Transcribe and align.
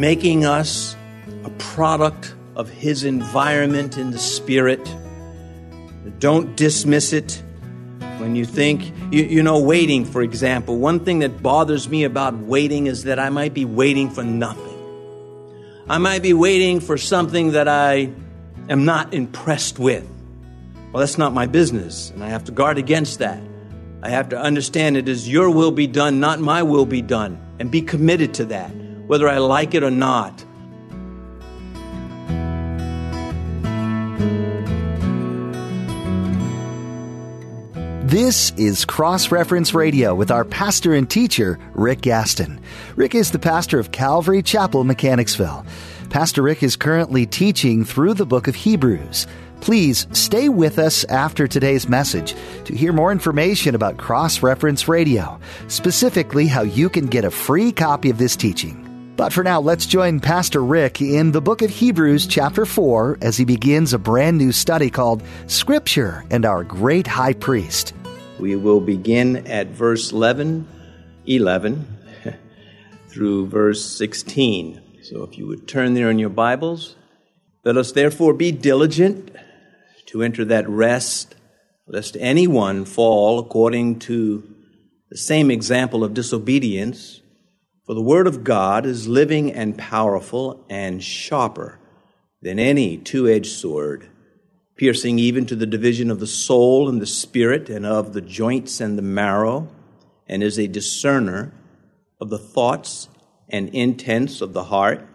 making 0.00 0.46
us 0.46 0.96
a 1.44 1.50
product 1.58 2.34
of 2.56 2.68
His 2.70 3.04
environment 3.04 3.98
in 3.98 4.10
the 4.10 4.18
Spirit. 4.18 4.80
Don't 6.18 6.56
dismiss 6.56 7.12
it 7.12 7.42
when 8.18 8.34
you 8.34 8.44
think, 8.44 8.92
you, 9.10 9.24
you 9.24 9.42
know, 9.42 9.60
waiting, 9.60 10.04
for 10.04 10.22
example. 10.22 10.78
One 10.78 11.04
thing 11.04 11.20
that 11.20 11.42
bothers 11.42 11.88
me 11.88 12.04
about 12.04 12.34
waiting 12.34 12.86
is 12.86 13.04
that 13.04 13.18
I 13.18 13.30
might 13.30 13.54
be 13.54 13.64
waiting 13.64 14.10
for 14.10 14.24
nothing. 14.24 14.66
I 15.88 15.98
might 15.98 16.22
be 16.22 16.32
waiting 16.32 16.80
for 16.80 16.96
something 16.96 17.52
that 17.52 17.68
I 17.68 18.10
am 18.68 18.84
not 18.84 19.14
impressed 19.14 19.78
with. 19.78 20.08
Well, 20.92 21.00
that's 21.00 21.18
not 21.18 21.32
my 21.32 21.46
business, 21.46 22.10
and 22.10 22.22
I 22.24 22.28
have 22.28 22.44
to 22.44 22.52
guard 22.52 22.78
against 22.78 23.20
that. 23.20 23.42
I 24.02 24.10
have 24.10 24.30
to 24.30 24.38
understand 24.38 24.96
it 24.96 25.08
is 25.08 25.28
your 25.28 25.50
will 25.50 25.72
be 25.72 25.86
done, 25.86 26.20
not 26.20 26.40
my 26.40 26.62
will 26.62 26.86
be 26.86 27.02
done, 27.02 27.38
and 27.58 27.70
be 27.70 27.82
committed 27.82 28.34
to 28.34 28.46
that, 28.46 28.72
whether 29.10 29.28
I 29.28 29.38
like 29.38 29.74
it 29.74 29.82
or 29.82 29.90
not. 29.90 30.44
This 38.04 38.52
is 38.56 38.84
Cross 38.84 39.32
Reference 39.32 39.74
Radio 39.74 40.14
with 40.14 40.30
our 40.30 40.44
pastor 40.44 40.94
and 40.94 41.10
teacher, 41.10 41.58
Rick 41.74 42.02
Gaston. 42.02 42.60
Rick 42.94 43.16
is 43.16 43.32
the 43.32 43.40
pastor 43.40 43.80
of 43.80 43.90
Calvary 43.90 44.44
Chapel, 44.44 44.84
Mechanicsville. 44.84 45.66
Pastor 46.10 46.42
Rick 46.42 46.62
is 46.62 46.76
currently 46.76 47.26
teaching 47.26 47.84
through 47.84 48.14
the 48.14 48.24
book 48.24 48.46
of 48.46 48.54
Hebrews. 48.54 49.26
Please 49.60 50.06
stay 50.12 50.48
with 50.48 50.78
us 50.78 51.02
after 51.06 51.48
today's 51.48 51.88
message 51.88 52.36
to 52.64 52.76
hear 52.76 52.92
more 52.92 53.10
information 53.10 53.74
about 53.74 53.98
Cross 53.98 54.44
Reference 54.44 54.86
Radio, 54.86 55.40
specifically 55.66 56.46
how 56.46 56.62
you 56.62 56.88
can 56.88 57.06
get 57.06 57.24
a 57.24 57.30
free 57.32 57.72
copy 57.72 58.08
of 58.08 58.18
this 58.18 58.36
teaching. 58.36 58.86
But 59.20 59.34
for 59.34 59.44
now, 59.44 59.60
let's 59.60 59.84
join 59.84 60.20
Pastor 60.20 60.64
Rick 60.64 61.02
in 61.02 61.32
the 61.32 61.42
book 61.42 61.60
of 61.60 61.68
Hebrews, 61.68 62.26
chapter 62.26 62.64
4, 62.64 63.18
as 63.20 63.36
he 63.36 63.44
begins 63.44 63.92
a 63.92 63.98
brand 63.98 64.38
new 64.38 64.50
study 64.50 64.88
called 64.88 65.22
Scripture 65.46 66.24
and 66.30 66.46
Our 66.46 66.64
Great 66.64 67.06
High 67.06 67.34
Priest. 67.34 67.92
We 68.38 68.56
will 68.56 68.80
begin 68.80 69.46
at 69.46 69.66
verse 69.66 70.10
11, 70.10 70.66
11 71.26 71.98
through 73.08 73.48
verse 73.48 73.84
16. 73.84 74.80
So 75.02 75.22
if 75.24 75.36
you 75.36 75.46
would 75.48 75.68
turn 75.68 75.92
there 75.92 76.08
in 76.08 76.18
your 76.18 76.30
Bibles, 76.30 76.96
let 77.62 77.76
us 77.76 77.92
therefore 77.92 78.32
be 78.32 78.52
diligent 78.52 79.36
to 80.06 80.22
enter 80.22 80.46
that 80.46 80.66
rest, 80.66 81.34
lest 81.86 82.16
anyone 82.18 82.86
fall 82.86 83.38
according 83.38 83.98
to 83.98 84.50
the 85.10 85.18
same 85.18 85.50
example 85.50 86.04
of 86.04 86.14
disobedience. 86.14 87.19
For 87.84 87.94
the 87.94 88.02
Word 88.02 88.26
of 88.26 88.44
God 88.44 88.86
is 88.86 89.08
living 89.08 89.52
and 89.52 89.76
powerful 89.76 90.64
and 90.68 91.02
sharper 91.02 91.78
than 92.42 92.58
any 92.58 92.96
two 92.96 93.28
edged 93.28 93.52
sword 93.52 94.08
piercing 94.80 95.18
even 95.18 95.44
to 95.44 95.54
the 95.54 95.66
division 95.66 96.10
of 96.10 96.20
the 96.20 96.26
soul 96.26 96.88
and 96.88 97.02
the 97.02 97.06
spirit 97.06 97.68
and 97.68 97.84
of 97.84 98.14
the 98.14 98.20
joints 98.22 98.80
and 98.80 98.96
the 98.96 99.02
marrow, 99.02 99.68
and 100.26 100.42
is 100.42 100.58
a 100.58 100.66
discerner 100.66 101.52
of 102.18 102.30
the 102.30 102.38
thoughts 102.38 103.06
and 103.50 103.68
intents 103.74 104.40
of 104.40 104.54
the 104.54 104.64
heart. 104.64 105.06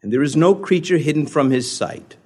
And 0.00 0.10
there 0.10 0.22
is 0.22 0.34
no 0.34 0.54
creature 0.54 0.96
hidden 0.96 1.26
from 1.26 1.50
his 1.50 1.70
sight, 1.70 2.16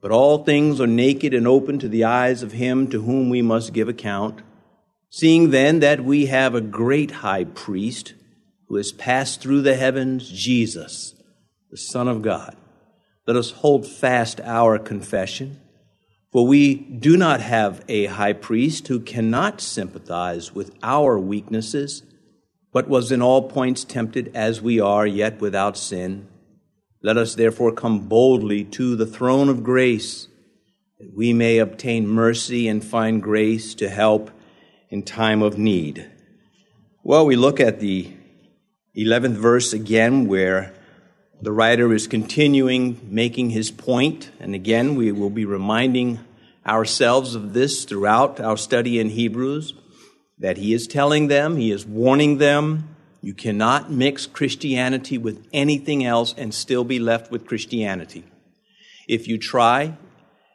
but 0.00 0.12
all 0.12 0.44
things 0.44 0.80
are 0.80 0.86
naked 0.86 1.34
and 1.34 1.44
open 1.44 1.80
to 1.80 1.88
the 1.88 2.04
eyes 2.04 2.44
of 2.44 2.52
him 2.52 2.88
to 2.90 3.02
whom 3.02 3.28
we 3.28 3.42
must 3.42 3.72
give 3.72 3.88
account. 3.88 4.42
Seeing 5.10 5.50
then 5.50 5.80
that 5.80 6.04
we 6.04 6.26
have 6.26 6.54
a 6.54 6.60
great 6.60 7.10
high 7.10 7.42
priest 7.42 8.14
who 8.68 8.76
has 8.76 8.92
passed 8.92 9.40
through 9.40 9.62
the 9.62 9.76
heavens, 9.76 10.28
Jesus, 10.28 11.14
the 11.70 11.76
Son 11.76 12.08
of 12.08 12.22
God, 12.22 12.56
let 13.26 13.36
us 13.36 13.50
hold 13.50 13.86
fast 13.86 14.40
our 14.40 14.78
confession. 14.78 15.60
For 16.32 16.46
we 16.46 16.74
do 16.74 17.16
not 17.16 17.40
have 17.40 17.84
a 17.88 18.06
high 18.06 18.34
priest 18.34 18.88
who 18.88 19.00
cannot 19.00 19.60
sympathize 19.60 20.54
with 20.54 20.74
our 20.82 21.18
weaknesses, 21.18 22.02
but 22.72 22.88
was 22.88 23.10
in 23.10 23.22
all 23.22 23.48
points 23.48 23.84
tempted 23.84 24.30
as 24.34 24.60
we 24.60 24.78
are, 24.78 25.06
yet 25.06 25.40
without 25.40 25.78
sin. 25.78 26.28
Let 27.02 27.16
us 27.16 27.34
therefore 27.34 27.72
come 27.72 28.08
boldly 28.08 28.64
to 28.64 28.96
the 28.96 29.06
throne 29.06 29.48
of 29.48 29.64
grace, 29.64 30.28
that 30.98 31.16
we 31.16 31.32
may 31.32 31.58
obtain 31.58 32.06
mercy 32.06 32.68
and 32.68 32.84
find 32.84 33.22
grace 33.22 33.74
to 33.76 33.88
help 33.88 34.30
in 34.90 35.02
time 35.02 35.42
of 35.42 35.58
need. 35.58 36.10
Well, 37.02 37.24
we 37.24 37.36
look 37.36 37.60
at 37.60 37.80
the 37.80 38.12
11th 38.96 39.36
verse 39.36 39.72
again, 39.72 40.26
where 40.26 40.72
the 41.42 41.52
writer 41.52 41.92
is 41.92 42.06
continuing 42.06 42.98
making 43.02 43.50
his 43.50 43.70
point, 43.70 44.30
and 44.40 44.54
again, 44.54 44.94
we 44.94 45.12
will 45.12 45.30
be 45.30 45.44
reminding 45.44 46.18
ourselves 46.66 47.34
of 47.34 47.52
this 47.52 47.84
throughout 47.84 48.40
our 48.40 48.56
study 48.56 48.98
in 48.98 49.10
Hebrews 49.10 49.74
that 50.38 50.56
he 50.56 50.72
is 50.74 50.86
telling 50.86 51.28
them, 51.28 51.56
he 51.56 51.70
is 51.70 51.86
warning 51.86 52.38
them, 52.38 52.96
you 53.22 53.34
cannot 53.34 53.90
mix 53.90 54.26
Christianity 54.26 55.18
with 55.18 55.46
anything 55.52 56.04
else 56.04 56.34
and 56.36 56.54
still 56.54 56.84
be 56.84 56.98
left 56.98 57.30
with 57.30 57.46
Christianity. 57.46 58.24
If 59.08 59.28
you 59.28 59.38
try, 59.38 59.96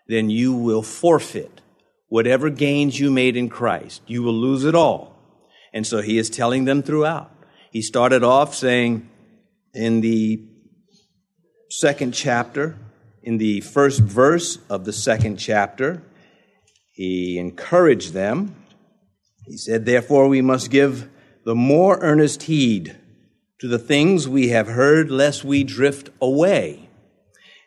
then 0.07 0.29
you 0.29 0.53
will 0.53 0.81
forfeit 0.81 1.61
whatever 2.09 2.49
gains 2.49 2.99
you 2.99 3.09
made 3.09 3.35
in 3.35 3.49
Christ. 3.49 4.01
You 4.07 4.23
will 4.23 4.33
lose 4.33 4.65
it 4.65 4.75
all. 4.75 5.17
And 5.73 5.87
so 5.87 6.01
he 6.01 6.17
is 6.17 6.29
telling 6.29 6.65
them 6.65 6.83
throughout. 6.83 7.30
He 7.71 7.81
started 7.81 8.21
off 8.21 8.53
saying 8.53 9.09
in 9.73 10.01
the 10.01 10.43
second 11.69 12.13
chapter, 12.13 12.77
in 13.23 13.37
the 13.37 13.61
first 13.61 14.01
verse 14.01 14.57
of 14.69 14.83
the 14.83 14.91
second 14.91 15.37
chapter, 15.37 16.03
he 16.91 17.39
encouraged 17.39 18.11
them. 18.11 18.55
He 19.45 19.55
said, 19.55 19.85
Therefore, 19.85 20.27
we 20.27 20.41
must 20.41 20.69
give 20.69 21.09
the 21.45 21.55
more 21.55 21.97
earnest 22.01 22.43
heed 22.43 22.97
to 23.59 23.69
the 23.69 23.79
things 23.79 24.27
we 24.27 24.49
have 24.49 24.67
heard, 24.67 25.09
lest 25.09 25.45
we 25.45 25.63
drift 25.63 26.09
away. 26.21 26.89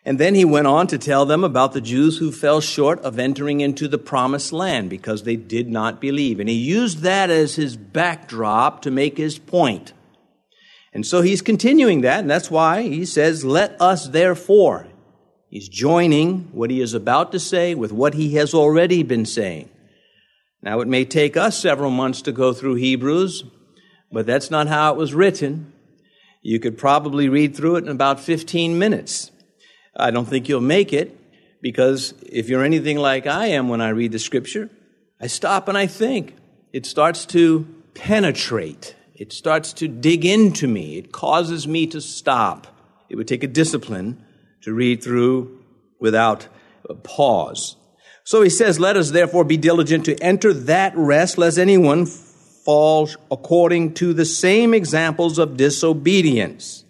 And 0.05 0.19
then 0.19 0.35
he 0.35 0.45
went 0.45 0.67
on 0.67 0.85
to 0.87 0.99
tell 0.99 1.25
them 1.25 1.43
about 1.43 1.73
the 1.73 1.81
Jews 1.81 2.19
who 2.19 2.31
fell 2.31 2.61
short 2.61 2.99
of 2.99 3.17
entering 3.17 3.61
into 3.61 3.87
the 3.87 3.97
promised 3.97 4.53
land 4.53 4.87
because 4.87 5.23
they 5.23 5.35
did 5.35 5.67
not 5.67 5.99
believe. 5.99 6.39
And 6.39 6.47
he 6.47 6.55
used 6.55 6.99
that 6.99 7.31
as 7.31 7.55
his 7.55 7.75
backdrop 7.75 8.83
to 8.83 8.91
make 8.91 9.17
his 9.17 9.39
point. 9.39 9.93
And 10.93 11.05
so 11.05 11.21
he's 11.21 11.41
continuing 11.41 12.01
that, 12.01 12.19
and 12.19 12.29
that's 12.29 12.51
why 12.51 12.83
he 12.83 13.03
says, 13.03 13.43
Let 13.43 13.81
us 13.81 14.07
therefore. 14.07 14.87
He's 15.49 15.67
joining 15.67 16.49
what 16.51 16.69
he 16.69 16.81
is 16.81 16.93
about 16.93 17.31
to 17.31 17.39
say 17.39 17.75
with 17.75 17.91
what 17.91 18.13
he 18.13 18.35
has 18.35 18.53
already 18.53 19.03
been 19.03 19.25
saying. 19.25 19.69
Now, 20.61 20.79
it 20.81 20.87
may 20.87 21.03
take 21.05 21.35
us 21.35 21.57
several 21.57 21.91
months 21.91 22.21
to 22.23 22.31
go 22.31 22.53
through 22.53 22.75
Hebrews, 22.75 23.43
but 24.11 24.25
that's 24.25 24.51
not 24.51 24.67
how 24.67 24.93
it 24.93 24.97
was 24.97 25.13
written. 25.13 25.73
You 26.41 26.59
could 26.59 26.77
probably 26.77 27.27
read 27.27 27.55
through 27.55 27.77
it 27.77 27.83
in 27.85 27.89
about 27.89 28.19
15 28.19 28.77
minutes. 28.77 29.31
I 29.95 30.11
don't 30.11 30.25
think 30.25 30.49
you'll 30.49 30.61
make 30.61 30.93
it 30.93 31.17
because 31.61 32.13
if 32.21 32.49
you're 32.49 32.63
anything 32.63 32.97
like 32.97 33.27
I 33.27 33.47
am 33.47 33.69
when 33.69 33.81
I 33.81 33.89
read 33.89 34.11
the 34.11 34.19
scripture, 34.19 34.69
I 35.19 35.27
stop 35.27 35.67
and 35.67 35.77
I 35.77 35.87
think. 35.87 36.35
It 36.73 36.85
starts 36.85 37.25
to 37.27 37.65
penetrate. 37.93 38.95
It 39.15 39.31
starts 39.31 39.73
to 39.73 39.87
dig 39.87 40.25
into 40.25 40.67
me. 40.67 40.97
It 40.97 41.11
causes 41.11 41.67
me 41.67 41.87
to 41.87 42.01
stop. 42.01 42.67
It 43.09 43.15
would 43.15 43.27
take 43.27 43.43
a 43.43 43.47
discipline 43.47 44.23
to 44.61 44.73
read 44.73 45.01
through 45.01 45.63
without 45.99 46.47
pause. 47.03 47.77
So 48.23 48.41
he 48.41 48.49
says, 48.49 48.79
Let 48.79 48.97
us 48.97 49.11
therefore 49.11 49.43
be 49.43 49.57
diligent 49.57 50.05
to 50.05 50.21
enter 50.21 50.53
that 50.53 50.93
rest, 50.95 51.37
lest 51.37 51.57
anyone 51.57 52.05
fall 52.05 53.09
according 53.29 53.93
to 53.95 54.13
the 54.13 54.25
same 54.25 54.73
examples 54.73 55.37
of 55.37 55.57
disobedience. 55.57 56.84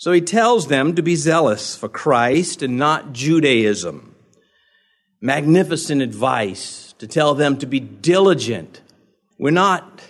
So 0.00 0.12
he 0.12 0.22
tells 0.22 0.68
them 0.68 0.94
to 0.94 1.02
be 1.02 1.14
zealous 1.14 1.76
for 1.76 1.86
Christ 1.86 2.62
and 2.62 2.78
not 2.78 3.12
Judaism. 3.12 4.14
Magnificent 5.20 6.00
advice 6.00 6.94
to 7.00 7.06
tell 7.06 7.34
them 7.34 7.58
to 7.58 7.66
be 7.66 7.80
diligent. 7.80 8.80
We're 9.38 9.50
not 9.50 10.00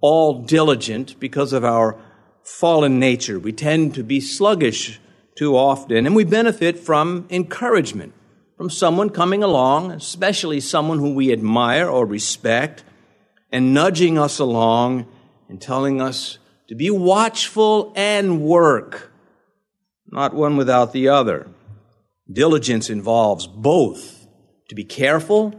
all 0.00 0.42
diligent 0.42 1.20
because 1.20 1.52
of 1.52 1.64
our 1.64 1.96
fallen 2.42 2.98
nature. 2.98 3.38
We 3.38 3.52
tend 3.52 3.94
to 3.94 4.02
be 4.02 4.20
sluggish 4.20 4.98
too 5.36 5.56
often, 5.56 6.04
and 6.04 6.16
we 6.16 6.24
benefit 6.24 6.76
from 6.76 7.24
encouragement 7.30 8.14
from 8.56 8.70
someone 8.70 9.08
coming 9.08 9.44
along, 9.44 9.92
especially 9.92 10.58
someone 10.58 10.98
who 10.98 11.14
we 11.14 11.32
admire 11.32 11.88
or 11.88 12.04
respect, 12.04 12.82
and 13.52 13.72
nudging 13.72 14.18
us 14.18 14.40
along 14.40 15.06
and 15.48 15.62
telling 15.62 16.00
us 16.00 16.38
to 16.66 16.74
be 16.74 16.90
watchful 16.90 17.92
and 17.94 18.40
work, 18.42 19.12
not 20.10 20.34
one 20.34 20.56
without 20.56 20.92
the 20.92 21.08
other. 21.08 21.48
Diligence 22.30 22.90
involves 22.90 23.46
both 23.46 24.26
to 24.68 24.74
be 24.74 24.84
careful 24.84 25.58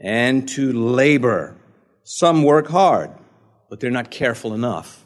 and 0.00 0.48
to 0.50 0.72
labor. 0.72 1.56
Some 2.04 2.42
work 2.42 2.68
hard, 2.68 3.10
but 3.68 3.80
they're 3.80 3.90
not 3.90 4.10
careful 4.10 4.54
enough. 4.54 5.04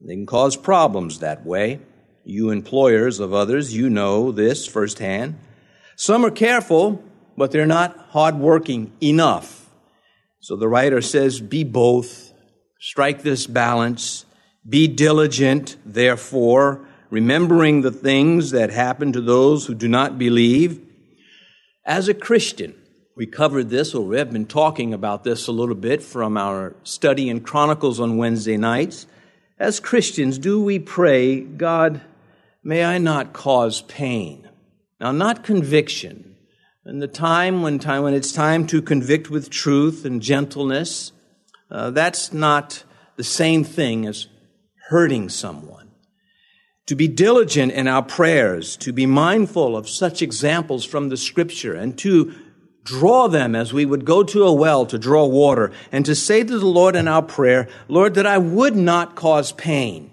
They 0.00 0.14
can 0.14 0.26
cause 0.26 0.56
problems 0.56 1.18
that 1.18 1.44
way. 1.44 1.80
You 2.24 2.50
employers 2.50 3.20
of 3.20 3.34
others, 3.34 3.74
you 3.74 3.90
know 3.90 4.32
this 4.32 4.66
firsthand. 4.66 5.38
Some 5.96 6.24
are 6.24 6.30
careful, 6.30 7.02
but 7.36 7.50
they're 7.50 7.66
not 7.66 7.96
hardworking 8.10 8.92
enough. 9.02 9.68
So 10.40 10.56
the 10.56 10.68
writer 10.68 11.00
says, 11.00 11.40
be 11.40 11.64
both. 11.64 12.32
Strike 12.80 13.22
this 13.22 13.46
balance. 13.46 14.24
Be 14.66 14.88
diligent, 14.88 15.76
therefore, 15.84 16.86
remembering 17.10 17.82
the 17.82 17.90
things 17.90 18.50
that 18.50 18.70
happen 18.70 19.12
to 19.12 19.20
those 19.20 19.66
who 19.66 19.74
do 19.74 19.88
not 19.88 20.18
believe. 20.18 20.80
As 21.84 22.08
a 22.08 22.14
Christian, 22.14 22.74
we 23.16 23.26
covered 23.26 23.70
this, 23.70 23.94
or 23.94 24.04
we 24.04 24.18
have 24.18 24.32
been 24.32 24.46
talking 24.46 24.92
about 24.92 25.22
this 25.22 25.46
a 25.46 25.52
little 25.52 25.74
bit 25.74 26.02
from 26.02 26.36
our 26.36 26.74
study 26.82 27.28
in 27.28 27.40
Chronicles 27.40 28.00
on 28.00 28.16
Wednesday 28.16 28.56
nights. 28.56 29.06
As 29.58 29.78
Christians, 29.78 30.38
do 30.38 30.60
we 30.60 30.78
pray, 30.80 31.40
God, 31.40 32.00
may 32.64 32.84
I 32.84 32.98
not 32.98 33.32
cause 33.32 33.82
pain? 33.82 34.48
Now, 35.00 35.12
not 35.12 35.44
conviction. 35.44 36.36
In 36.86 36.98
the 36.98 37.08
time 37.08 37.62
when, 37.62 37.78
time 37.78 38.02
when 38.02 38.14
it's 38.14 38.32
time 38.32 38.66
to 38.66 38.82
convict 38.82 39.30
with 39.30 39.48
truth 39.48 40.04
and 40.04 40.20
gentleness, 40.20 41.12
uh, 41.70 41.90
that's 41.90 42.32
not 42.32 42.84
the 43.16 43.24
same 43.24 43.64
thing 43.64 44.06
as 44.06 44.26
hurting 44.88 45.28
someone. 45.28 45.83
To 46.88 46.94
be 46.94 47.08
diligent 47.08 47.72
in 47.72 47.88
our 47.88 48.02
prayers, 48.02 48.76
to 48.78 48.92
be 48.92 49.06
mindful 49.06 49.76
of 49.76 49.88
such 49.88 50.20
examples 50.20 50.84
from 50.84 51.08
the 51.08 51.16
scripture, 51.16 51.74
and 51.74 51.96
to 51.98 52.34
draw 52.84 53.26
them 53.26 53.54
as 53.54 53.72
we 53.72 53.86
would 53.86 54.04
go 54.04 54.22
to 54.22 54.44
a 54.44 54.52
well 54.52 54.84
to 54.86 54.98
draw 54.98 55.24
water, 55.24 55.72
and 55.90 56.04
to 56.04 56.14
say 56.14 56.44
to 56.44 56.58
the 56.58 56.66
Lord 56.66 56.94
in 56.94 57.08
our 57.08 57.22
prayer, 57.22 57.68
Lord, 57.88 58.14
that 58.14 58.26
I 58.26 58.36
would 58.36 58.76
not 58.76 59.14
cause 59.14 59.52
pain, 59.52 60.10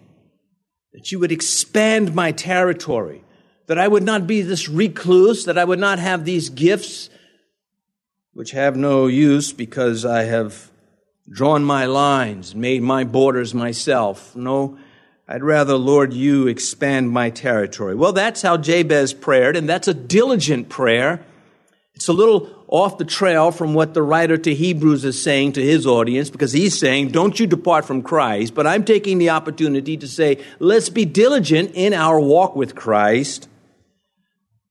that 0.93 1.11
you 1.11 1.19
would 1.19 1.31
expand 1.31 2.15
my 2.15 2.31
territory, 2.31 3.23
that 3.67 3.77
I 3.77 3.89
would 3.89 4.03
not 4.03 4.25
be 4.25 4.41
this 4.41 4.69
recluse, 4.69 5.43
that 5.45 5.57
I 5.57 5.65
would 5.65 5.79
not 5.79 5.99
have 5.99 6.23
these 6.23 6.49
gifts 6.49 7.09
which 8.33 8.51
have 8.51 8.77
no 8.77 9.07
use 9.07 9.51
because 9.51 10.05
I 10.05 10.23
have 10.23 10.71
drawn 11.29 11.63
my 11.63 11.85
lines, 11.85 12.55
made 12.55 12.81
my 12.81 13.03
borders 13.03 13.53
myself. 13.53 14.35
No, 14.35 14.77
I'd 15.31 15.43
rather, 15.43 15.75
Lord, 15.75 16.11
you 16.11 16.47
expand 16.47 17.09
my 17.09 17.29
territory. 17.29 17.95
Well, 17.95 18.11
that's 18.11 18.41
how 18.41 18.57
Jabez 18.57 19.13
prayed, 19.13 19.55
and 19.55 19.67
that's 19.67 19.87
a 19.87 19.93
diligent 19.93 20.67
prayer. 20.67 21.23
It's 21.95 22.09
a 22.09 22.13
little 22.13 22.65
off 22.67 22.97
the 22.97 23.05
trail 23.05 23.51
from 23.51 23.73
what 23.73 23.93
the 23.93 24.03
writer 24.03 24.37
to 24.37 24.53
Hebrews 24.53 25.05
is 25.05 25.23
saying 25.23 25.53
to 25.53 25.61
his 25.61 25.87
audience 25.87 26.29
because 26.29 26.51
he's 26.51 26.77
saying, 26.77 27.11
Don't 27.11 27.39
you 27.39 27.47
depart 27.47 27.85
from 27.85 28.01
Christ. 28.01 28.53
But 28.53 28.67
I'm 28.67 28.83
taking 28.83 29.19
the 29.19 29.29
opportunity 29.29 29.95
to 29.95 30.07
say, 30.07 30.43
Let's 30.59 30.89
be 30.89 31.05
diligent 31.05 31.71
in 31.75 31.93
our 31.93 32.19
walk 32.19 32.57
with 32.57 32.75
Christ. 32.75 33.47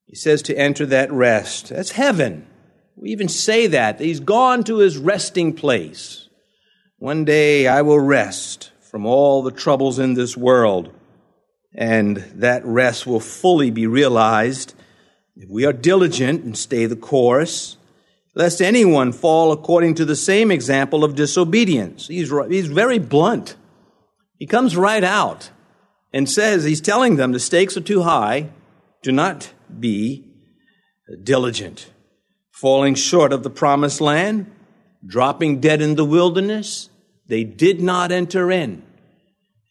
He 0.04 0.14
says 0.14 0.42
to 0.42 0.58
enter 0.58 0.84
that 0.84 1.10
rest. 1.10 1.70
That's 1.70 1.92
heaven. 1.92 2.46
We 2.96 3.12
even 3.12 3.28
say 3.28 3.66
that. 3.68 3.98
He's 3.98 4.20
gone 4.20 4.64
to 4.64 4.76
his 4.76 4.98
resting 4.98 5.54
place. 5.54 6.28
One 6.98 7.24
day 7.24 7.66
I 7.66 7.80
will 7.80 7.98
rest 7.98 8.69
from 8.90 9.06
all 9.06 9.42
the 9.42 9.52
troubles 9.52 9.98
in 9.98 10.14
this 10.14 10.36
world, 10.36 10.92
and 11.74 12.16
that 12.34 12.64
rest 12.64 13.06
will 13.06 13.20
fully 13.20 13.70
be 13.70 13.86
realized 13.86 14.74
if 15.36 15.48
we 15.48 15.64
are 15.64 15.72
diligent 15.72 16.42
and 16.42 16.58
stay 16.58 16.86
the 16.86 16.96
course, 16.96 17.76
lest 18.34 18.60
anyone 18.60 19.12
fall 19.12 19.52
according 19.52 19.94
to 19.94 20.04
the 20.04 20.16
same 20.16 20.50
example 20.50 21.04
of 21.04 21.14
disobedience. 21.14 22.08
He's, 22.08 22.30
he's 22.48 22.66
very 22.66 22.98
blunt. 22.98 23.56
He 24.38 24.46
comes 24.46 24.76
right 24.76 25.04
out 25.04 25.50
and 26.12 26.28
says, 26.28 26.64
he's 26.64 26.80
telling 26.80 27.16
them 27.16 27.32
the 27.32 27.40
stakes 27.40 27.76
are 27.76 27.82
too 27.82 28.02
high. 28.02 28.50
Do 29.02 29.12
not 29.12 29.52
be 29.78 30.28
diligent. 31.22 31.90
Falling 32.50 32.94
short 32.94 33.32
of 33.32 33.42
the 33.44 33.50
promised 33.50 34.00
land, 34.00 34.50
dropping 35.06 35.60
dead 35.60 35.80
in 35.80 35.94
the 35.94 36.04
wilderness, 36.04 36.89
they 37.30 37.44
did 37.44 37.80
not 37.80 38.10
enter 38.10 38.50
in. 38.50 38.82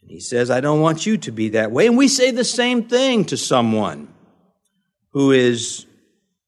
And 0.01 0.09
he 0.09 0.21
says, 0.21 0.50
I 0.50 0.61
don't 0.61 0.79
want 0.79 1.06
you 1.06 1.17
to 1.17 1.31
be 1.31 1.50
that 1.50 1.71
way. 1.71 1.88
And 1.88 1.97
we 1.97 2.07
say 2.07 2.31
the 2.31 2.45
same 2.45 2.88
thing 2.88 3.25
to 3.25 3.38
someone 3.38 4.07
who 5.11 5.31
is 5.31 5.85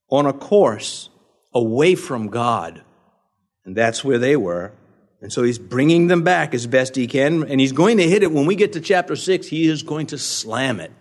on 0.09 0.25
a 0.25 0.31
course 0.31 1.09
away 1.53 1.95
from 1.95 2.29
God. 2.29 2.81
And 3.65 3.75
that's 3.75 4.05
where 4.05 4.19
they 4.19 4.37
were. 4.37 4.71
And 5.21 5.33
so 5.33 5.43
he's 5.43 5.59
bringing 5.59 6.07
them 6.07 6.23
back 6.23 6.53
as 6.53 6.65
best 6.65 6.95
he 6.95 7.07
can. 7.07 7.43
And 7.43 7.59
he's 7.59 7.73
going 7.73 7.97
to 7.97 8.07
hit 8.07 8.23
it 8.23 8.31
when 8.31 8.45
we 8.45 8.55
get 8.55 8.73
to 8.73 8.79
chapter 8.79 9.17
6. 9.17 9.47
He 9.47 9.67
is 9.67 9.83
going 9.83 10.07
to 10.07 10.17
slam 10.17 10.79
it. 10.79 10.93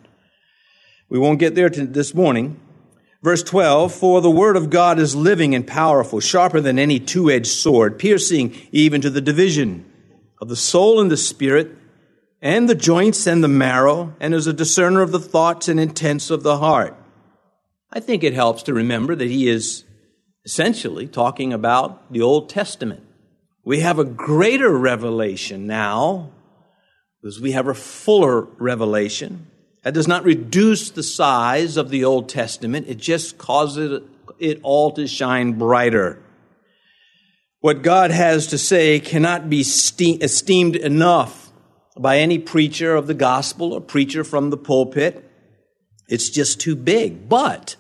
We 1.09 1.21
won't 1.21 1.39
get 1.39 1.55
there 1.55 1.71
this 1.71 2.15
morning. 2.15 2.61
Verse 3.23 3.45
12, 3.45 3.95
for 3.95 4.21
the 4.21 4.31
word 4.31 4.57
of 4.57 4.71
God 4.71 4.99
is 4.99 5.15
living 5.15 5.55
and 5.55 5.67
powerful, 5.67 6.21
sharper 6.21 6.61
than 6.61 6.79
any 6.79 6.99
two-edged 6.99 7.47
sword, 7.47 7.99
piercing 7.99 8.57
even 8.73 9.03
to 9.03 9.11
the 9.11 9.21
division 9.21 9.85
of 10.41 10.49
the 10.49 10.57
soul 10.57 11.01
and 11.01 11.11
the 11.11 11.17
spirit, 11.17 11.77
and 12.43 12.69
the 12.69 12.75
joints 12.75 13.27
and 13.27 13.45
the 13.45 13.49
marrow, 13.49 14.15
and 14.19 14.35
is 14.35 14.47
a 14.47 14.53
discerner 14.53 15.03
of 15.03 15.13
the 15.13 15.21
thoughts 15.21 15.69
and 15.69 15.79
intents 15.79 16.31
of 16.31 16.43
the 16.43 16.59
heart. 16.59 16.97
I 17.93 18.01
think 18.01 18.25
it 18.25 18.35
helps 18.35 18.63
to 18.65 18.75
remember 18.75 19.15
that 19.15 19.29
he 19.29 19.49
is 19.49 19.85
essentially 20.45 21.07
talking 21.07 21.53
about 21.53 22.13
the 22.13 22.23
Old 22.23 22.49
Testament. 22.49 23.03
We 23.65 23.81
have 23.81 23.99
a 23.99 24.05
greater 24.05 24.71
revelation 24.71 25.67
now 25.67 26.31
because 27.21 27.41
we 27.41 27.53
have 27.53 27.69
a 27.69 27.75
fuller 27.75 28.43
revelation. 28.59 29.49
That 29.83 29.95
does 29.95 30.09
not 30.09 30.25
reduce 30.25 30.91
the 30.91 31.03
size 31.03 31.77
of 31.77 31.91
the 31.91 32.05
Old 32.05 32.29
Testament, 32.29 32.87
it 32.89 32.99
just 32.99 33.39
causes 33.39 34.03
it 34.39 34.61
all 34.63 34.93
to 34.93 35.07
shine 35.07 35.53
brighter. 35.53 36.23
What 37.61 37.83
God 37.83 38.11
has 38.11 38.47
to 38.49 38.59
say 38.59 39.01
cannot 39.01 39.51
be 39.51 39.61
esteemed 39.61 40.77
enough 40.77 41.53
by 41.99 42.17
any 42.19 42.39
preacher 42.39 42.97
of 42.97 43.07
the 43.07 43.13
gospel 43.13 43.75
or 43.75 43.83
preacher 43.83 44.25
from 44.25 44.49
the 44.49 44.57
pulpit. 44.57 45.31
It's 46.09 46.31
just 46.31 46.59
too 46.59 46.75
big. 46.75 47.29
But 47.29 47.77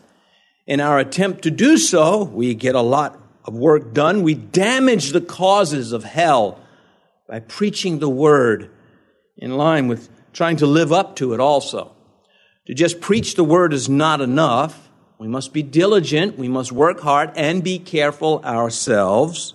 in 0.66 0.80
our 0.80 0.98
attempt 0.98 1.42
to 1.42 1.50
do 1.50 1.78
so, 1.78 2.24
we 2.24 2.52
get 2.54 2.74
a 2.74 2.82
lot 2.82 3.18
of 3.46 3.54
work 3.54 3.94
done. 3.94 4.22
We 4.22 4.34
damage 4.34 5.12
the 5.12 5.20
causes 5.22 5.92
of 5.92 6.04
hell 6.04 6.60
by 7.26 7.40
preaching 7.40 8.00
the 8.00 8.10
word 8.10 8.70
in 9.38 9.56
line 9.56 9.88
with 9.88 10.10
trying 10.34 10.56
to 10.58 10.66
live 10.66 10.92
up 10.92 11.16
to 11.16 11.32
it 11.32 11.40
also. 11.40 11.96
To 12.66 12.74
just 12.74 13.00
preach 13.00 13.34
the 13.34 13.44
word 13.44 13.72
is 13.72 13.88
not 13.88 14.20
enough. 14.20 14.90
We 15.18 15.26
must 15.26 15.54
be 15.54 15.62
diligent. 15.62 16.36
We 16.36 16.48
must 16.48 16.70
work 16.70 17.00
hard 17.00 17.32
and 17.34 17.64
be 17.64 17.78
careful 17.78 18.42
ourselves. 18.44 19.54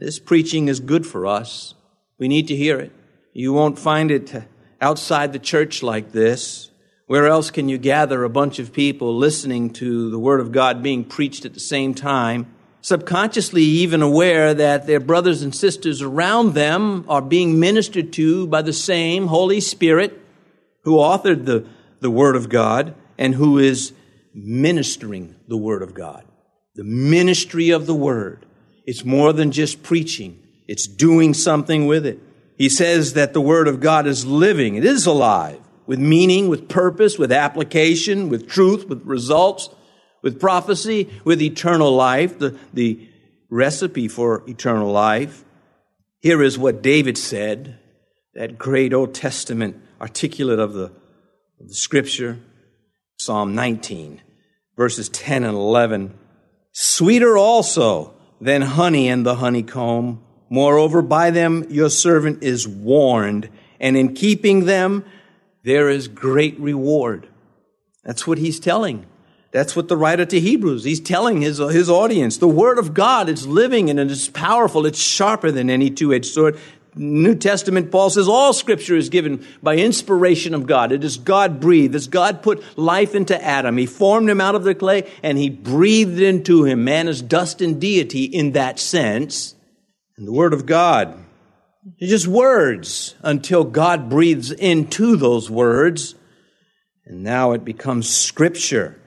This 0.00 0.20
preaching 0.20 0.68
is 0.68 0.78
good 0.78 1.04
for 1.04 1.26
us. 1.26 1.74
We 2.20 2.28
need 2.28 2.46
to 2.48 2.56
hear 2.56 2.78
it. 2.78 2.92
You 3.32 3.52
won't 3.52 3.80
find 3.80 4.12
it 4.12 4.32
outside 4.80 5.32
the 5.32 5.40
church 5.40 5.82
like 5.82 6.12
this. 6.12 6.70
Where 7.06 7.26
else 7.26 7.50
can 7.50 7.68
you 7.68 7.78
gather 7.78 8.22
a 8.22 8.30
bunch 8.30 8.60
of 8.60 8.72
people 8.72 9.16
listening 9.16 9.70
to 9.74 10.08
the 10.08 10.18
Word 10.18 10.38
of 10.38 10.52
God 10.52 10.84
being 10.84 11.04
preached 11.04 11.44
at 11.44 11.52
the 11.52 11.58
same 11.58 11.94
time, 11.94 12.46
subconsciously 12.80 13.62
even 13.62 14.00
aware 14.00 14.54
that 14.54 14.86
their 14.86 15.00
brothers 15.00 15.42
and 15.42 15.52
sisters 15.52 16.00
around 16.00 16.54
them 16.54 17.04
are 17.08 17.22
being 17.22 17.58
ministered 17.58 18.12
to 18.12 18.46
by 18.46 18.62
the 18.62 18.72
same 18.72 19.26
Holy 19.26 19.60
Spirit 19.60 20.16
who 20.82 20.98
authored 20.98 21.44
the, 21.44 21.66
the 21.98 22.10
Word 22.10 22.36
of 22.36 22.48
God 22.48 22.94
and 23.18 23.34
who 23.34 23.58
is 23.58 23.92
ministering 24.32 25.34
the 25.48 25.56
Word 25.56 25.82
of 25.82 25.92
God? 25.92 26.24
The 26.76 26.84
ministry 26.84 27.70
of 27.70 27.86
the 27.86 27.94
Word. 27.94 28.46
It's 28.88 29.04
more 29.04 29.34
than 29.34 29.52
just 29.52 29.82
preaching, 29.82 30.42
it's 30.66 30.86
doing 30.86 31.34
something 31.34 31.84
with 31.84 32.06
it. 32.06 32.18
He 32.56 32.70
says 32.70 33.12
that 33.12 33.34
the 33.34 33.40
Word 33.40 33.68
of 33.68 33.80
God 33.80 34.06
is 34.06 34.24
living, 34.24 34.76
it 34.76 34.84
is 34.86 35.04
alive 35.04 35.60
with 35.86 35.98
meaning, 35.98 36.48
with 36.48 36.70
purpose, 36.70 37.18
with 37.18 37.30
application, 37.30 38.30
with 38.30 38.48
truth, 38.48 38.88
with 38.88 39.04
results, 39.04 39.68
with 40.22 40.40
prophecy, 40.40 41.06
with 41.22 41.42
eternal 41.42 41.94
life, 41.94 42.38
the, 42.38 42.58
the 42.72 43.06
recipe 43.50 44.08
for 44.08 44.42
eternal 44.48 44.90
life. 44.90 45.44
Here 46.20 46.42
is 46.42 46.56
what 46.56 46.80
David 46.80 47.18
said, 47.18 47.78
that 48.32 48.56
great 48.56 48.94
Old 48.94 49.12
Testament 49.12 49.76
articulate 50.00 50.60
of 50.60 50.72
the, 50.72 50.84
of 51.60 51.68
the 51.68 51.74
scripture, 51.74 52.38
Psalm 53.18 53.54
19, 53.54 54.22
verses 54.78 55.10
10 55.10 55.44
and 55.44 55.54
11. 55.54 56.14
Sweeter 56.72 57.36
also 57.36 58.14
than 58.40 58.62
honey 58.62 59.08
and 59.08 59.24
the 59.26 59.36
honeycomb. 59.36 60.22
Moreover, 60.50 61.02
by 61.02 61.30
them 61.30 61.66
your 61.70 61.90
servant 61.90 62.42
is 62.42 62.66
warned, 62.66 63.50
and 63.80 63.96
in 63.96 64.14
keeping 64.14 64.64
them 64.64 65.04
there 65.62 65.88
is 65.88 66.08
great 66.08 66.58
reward. 66.58 67.28
That's 68.04 68.26
what 68.26 68.38
he's 68.38 68.58
telling. 68.58 69.06
That's 69.50 69.74
what 69.74 69.88
the 69.88 69.96
writer 69.96 70.26
to 70.26 70.40
Hebrews, 70.40 70.84
he's 70.84 71.00
telling 71.00 71.40
his, 71.40 71.58
his 71.58 71.88
audience. 71.88 72.36
The 72.36 72.48
word 72.48 72.78
of 72.78 72.92
God 72.92 73.30
is 73.30 73.46
living 73.46 73.88
and 73.88 73.98
it 73.98 74.10
is 74.10 74.28
powerful. 74.28 74.84
It's 74.84 75.00
sharper 75.00 75.50
than 75.50 75.70
any 75.70 75.90
two-edged 75.90 76.26
sword, 76.26 76.58
New 76.94 77.34
Testament, 77.34 77.90
Paul 77.90 78.10
says 78.10 78.28
all 78.28 78.52
scripture 78.52 78.96
is 78.96 79.08
given 79.08 79.46
by 79.62 79.76
inspiration 79.76 80.54
of 80.54 80.66
God. 80.66 80.92
It 80.92 81.04
is 81.04 81.16
God 81.16 81.60
breathed. 81.60 81.94
As 81.94 82.08
God 82.08 82.42
put 82.42 82.62
life 82.78 83.14
into 83.14 83.42
Adam, 83.42 83.76
he 83.76 83.86
formed 83.86 84.28
him 84.28 84.40
out 84.40 84.54
of 84.54 84.64
the 84.64 84.74
clay 84.74 85.10
and 85.22 85.38
he 85.38 85.50
breathed 85.50 86.20
into 86.20 86.64
him. 86.64 86.84
Man 86.84 87.08
is 87.08 87.22
dust 87.22 87.60
and 87.60 87.80
deity 87.80 88.24
in 88.24 88.52
that 88.52 88.78
sense. 88.78 89.54
And 90.16 90.26
the 90.26 90.32
Word 90.32 90.52
of 90.52 90.66
God 90.66 91.24
is 91.98 92.10
just 92.10 92.26
words 92.26 93.14
until 93.22 93.64
God 93.64 94.08
breathes 94.08 94.50
into 94.50 95.16
those 95.16 95.48
words. 95.48 96.14
And 97.06 97.22
now 97.22 97.52
it 97.52 97.64
becomes 97.64 98.08
scripture. 98.08 99.00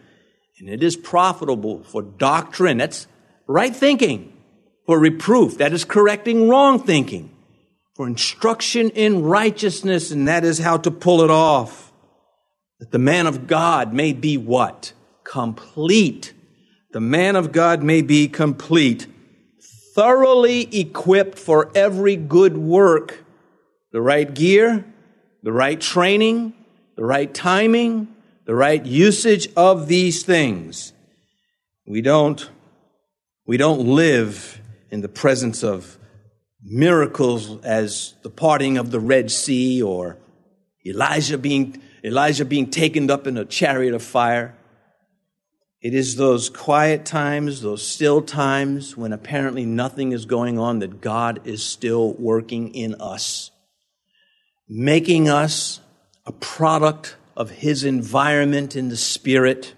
And 0.59 0.69
it 0.69 0.83
is 0.83 0.95
profitable 0.95 1.83
for 1.83 2.01
doctrine. 2.01 2.77
That's 2.77 3.07
right 3.47 3.75
thinking. 3.75 4.33
For 4.85 4.99
reproof. 4.99 5.57
That 5.57 5.73
is 5.73 5.85
correcting 5.85 6.49
wrong 6.49 6.83
thinking 6.83 7.31
for 8.01 8.07
instruction 8.07 8.89
in 8.89 9.21
righteousness, 9.21 10.09
and 10.09 10.27
that 10.27 10.43
is 10.43 10.57
how 10.57 10.75
to 10.75 10.89
pull 10.89 11.21
it 11.21 11.29
off. 11.29 11.93
That 12.79 12.89
the 12.89 12.97
man 12.97 13.27
of 13.27 13.45
God 13.45 13.93
may 13.93 14.11
be 14.11 14.37
what? 14.37 14.93
Complete. 15.23 16.33
The 16.93 16.99
man 16.99 17.35
of 17.35 17.51
God 17.51 17.83
may 17.83 18.01
be 18.01 18.27
complete, 18.27 19.05
thoroughly 19.93 20.61
equipped 20.75 21.37
for 21.37 21.69
every 21.75 22.15
good 22.15 22.57
work. 22.57 23.23
The 23.91 24.01
right 24.01 24.33
gear, 24.33 24.83
the 25.43 25.51
right 25.51 25.79
training, 25.79 26.55
the 26.95 27.05
right 27.05 27.31
timing, 27.31 28.07
the 28.47 28.55
right 28.55 28.83
usage 28.83 29.47
of 29.55 29.87
these 29.87 30.23
things. 30.23 30.91
We 31.85 32.01
don't, 32.01 32.49
we 33.45 33.57
don't 33.57 33.85
live 33.85 34.59
in 34.89 35.01
the 35.01 35.07
presence 35.07 35.63
of 35.63 35.99
miracles 36.63 37.61
as 37.63 38.13
the 38.21 38.29
parting 38.29 38.77
of 38.77 38.91
the 38.91 38.99
Red 38.99 39.31
Sea 39.31 39.81
or 39.81 40.17
Elijah 40.85 41.37
being, 41.37 41.81
Elijah 42.03 42.45
being 42.45 42.69
taken 42.69 43.09
up 43.09 43.27
in 43.27 43.37
a 43.37 43.45
chariot 43.45 43.93
of 43.93 44.03
fire. 44.03 44.55
It 45.81 45.95
is 45.95 46.15
those 46.15 46.49
quiet 46.49 47.05
times, 47.05 47.61
those 47.61 47.85
still 47.85 48.21
times 48.21 48.95
when 48.95 49.13
apparently 49.13 49.65
nothing 49.65 50.11
is 50.11 50.25
going 50.25 50.59
on 50.59 50.79
that 50.79 51.01
God 51.01 51.41
is 51.47 51.63
still 51.63 52.13
working 52.13 52.73
in 52.75 52.95
us, 52.95 53.49
making 54.69 55.27
us 55.27 55.79
a 56.25 56.31
product 56.31 57.15
of 57.35 57.49
His 57.49 57.83
environment 57.83 58.75
in 58.75 58.89
the 58.89 58.97
Spirit. 58.97 59.73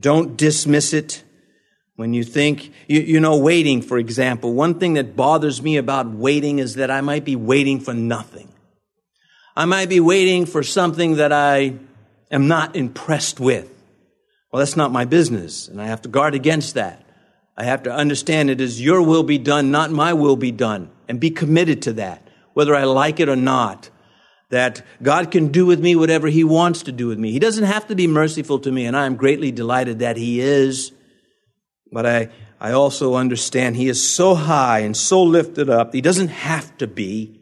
Don't 0.00 0.38
dismiss 0.38 0.94
it. 0.94 1.22
When 1.98 2.14
you 2.14 2.22
think, 2.22 2.70
you, 2.86 3.00
you, 3.00 3.18
know, 3.18 3.38
waiting, 3.38 3.82
for 3.82 3.98
example, 3.98 4.54
one 4.54 4.78
thing 4.78 4.94
that 4.94 5.16
bothers 5.16 5.60
me 5.60 5.78
about 5.78 6.06
waiting 6.06 6.60
is 6.60 6.76
that 6.76 6.92
I 6.92 7.00
might 7.00 7.24
be 7.24 7.34
waiting 7.34 7.80
for 7.80 7.92
nothing. 7.92 8.46
I 9.56 9.64
might 9.64 9.88
be 9.88 9.98
waiting 9.98 10.46
for 10.46 10.62
something 10.62 11.16
that 11.16 11.32
I 11.32 11.74
am 12.30 12.46
not 12.46 12.76
impressed 12.76 13.40
with. 13.40 13.68
Well, 14.52 14.60
that's 14.60 14.76
not 14.76 14.92
my 14.92 15.06
business, 15.06 15.66
and 15.66 15.82
I 15.82 15.86
have 15.86 16.02
to 16.02 16.08
guard 16.08 16.36
against 16.36 16.74
that. 16.74 17.04
I 17.56 17.64
have 17.64 17.82
to 17.82 17.92
understand 17.92 18.48
it 18.48 18.60
is 18.60 18.80
your 18.80 19.02
will 19.02 19.24
be 19.24 19.38
done, 19.38 19.72
not 19.72 19.90
my 19.90 20.12
will 20.12 20.36
be 20.36 20.52
done, 20.52 20.92
and 21.08 21.18
be 21.18 21.30
committed 21.30 21.82
to 21.82 21.94
that, 21.94 22.22
whether 22.54 22.76
I 22.76 22.84
like 22.84 23.18
it 23.18 23.28
or 23.28 23.34
not. 23.34 23.90
That 24.50 24.82
God 25.02 25.32
can 25.32 25.48
do 25.48 25.66
with 25.66 25.80
me 25.80 25.96
whatever 25.96 26.28
He 26.28 26.44
wants 26.44 26.84
to 26.84 26.92
do 26.92 27.08
with 27.08 27.18
me. 27.18 27.32
He 27.32 27.40
doesn't 27.40 27.64
have 27.64 27.88
to 27.88 27.96
be 27.96 28.06
merciful 28.06 28.60
to 28.60 28.70
me, 28.70 28.86
and 28.86 28.96
I 28.96 29.04
am 29.04 29.16
greatly 29.16 29.50
delighted 29.50 29.98
that 29.98 30.16
He 30.16 30.38
is. 30.38 30.92
But 31.90 32.06
I, 32.06 32.28
I 32.60 32.72
also 32.72 33.14
understand 33.14 33.76
he 33.76 33.88
is 33.88 34.02
so 34.02 34.34
high 34.34 34.80
and 34.80 34.96
so 34.96 35.22
lifted 35.22 35.70
up, 35.70 35.94
he 35.94 36.00
doesn't 36.00 36.28
have 36.28 36.76
to 36.78 36.86
be, 36.86 37.40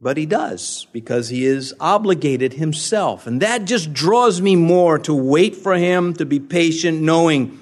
but 0.00 0.16
he 0.16 0.26
does 0.26 0.86
because 0.92 1.30
he 1.30 1.44
is 1.44 1.74
obligated 1.80 2.54
himself. 2.54 3.26
And 3.26 3.40
that 3.42 3.64
just 3.64 3.92
draws 3.92 4.40
me 4.40 4.54
more 4.54 4.98
to 5.00 5.14
wait 5.14 5.56
for 5.56 5.74
him, 5.74 6.14
to 6.14 6.26
be 6.26 6.38
patient, 6.38 7.00
knowing 7.00 7.58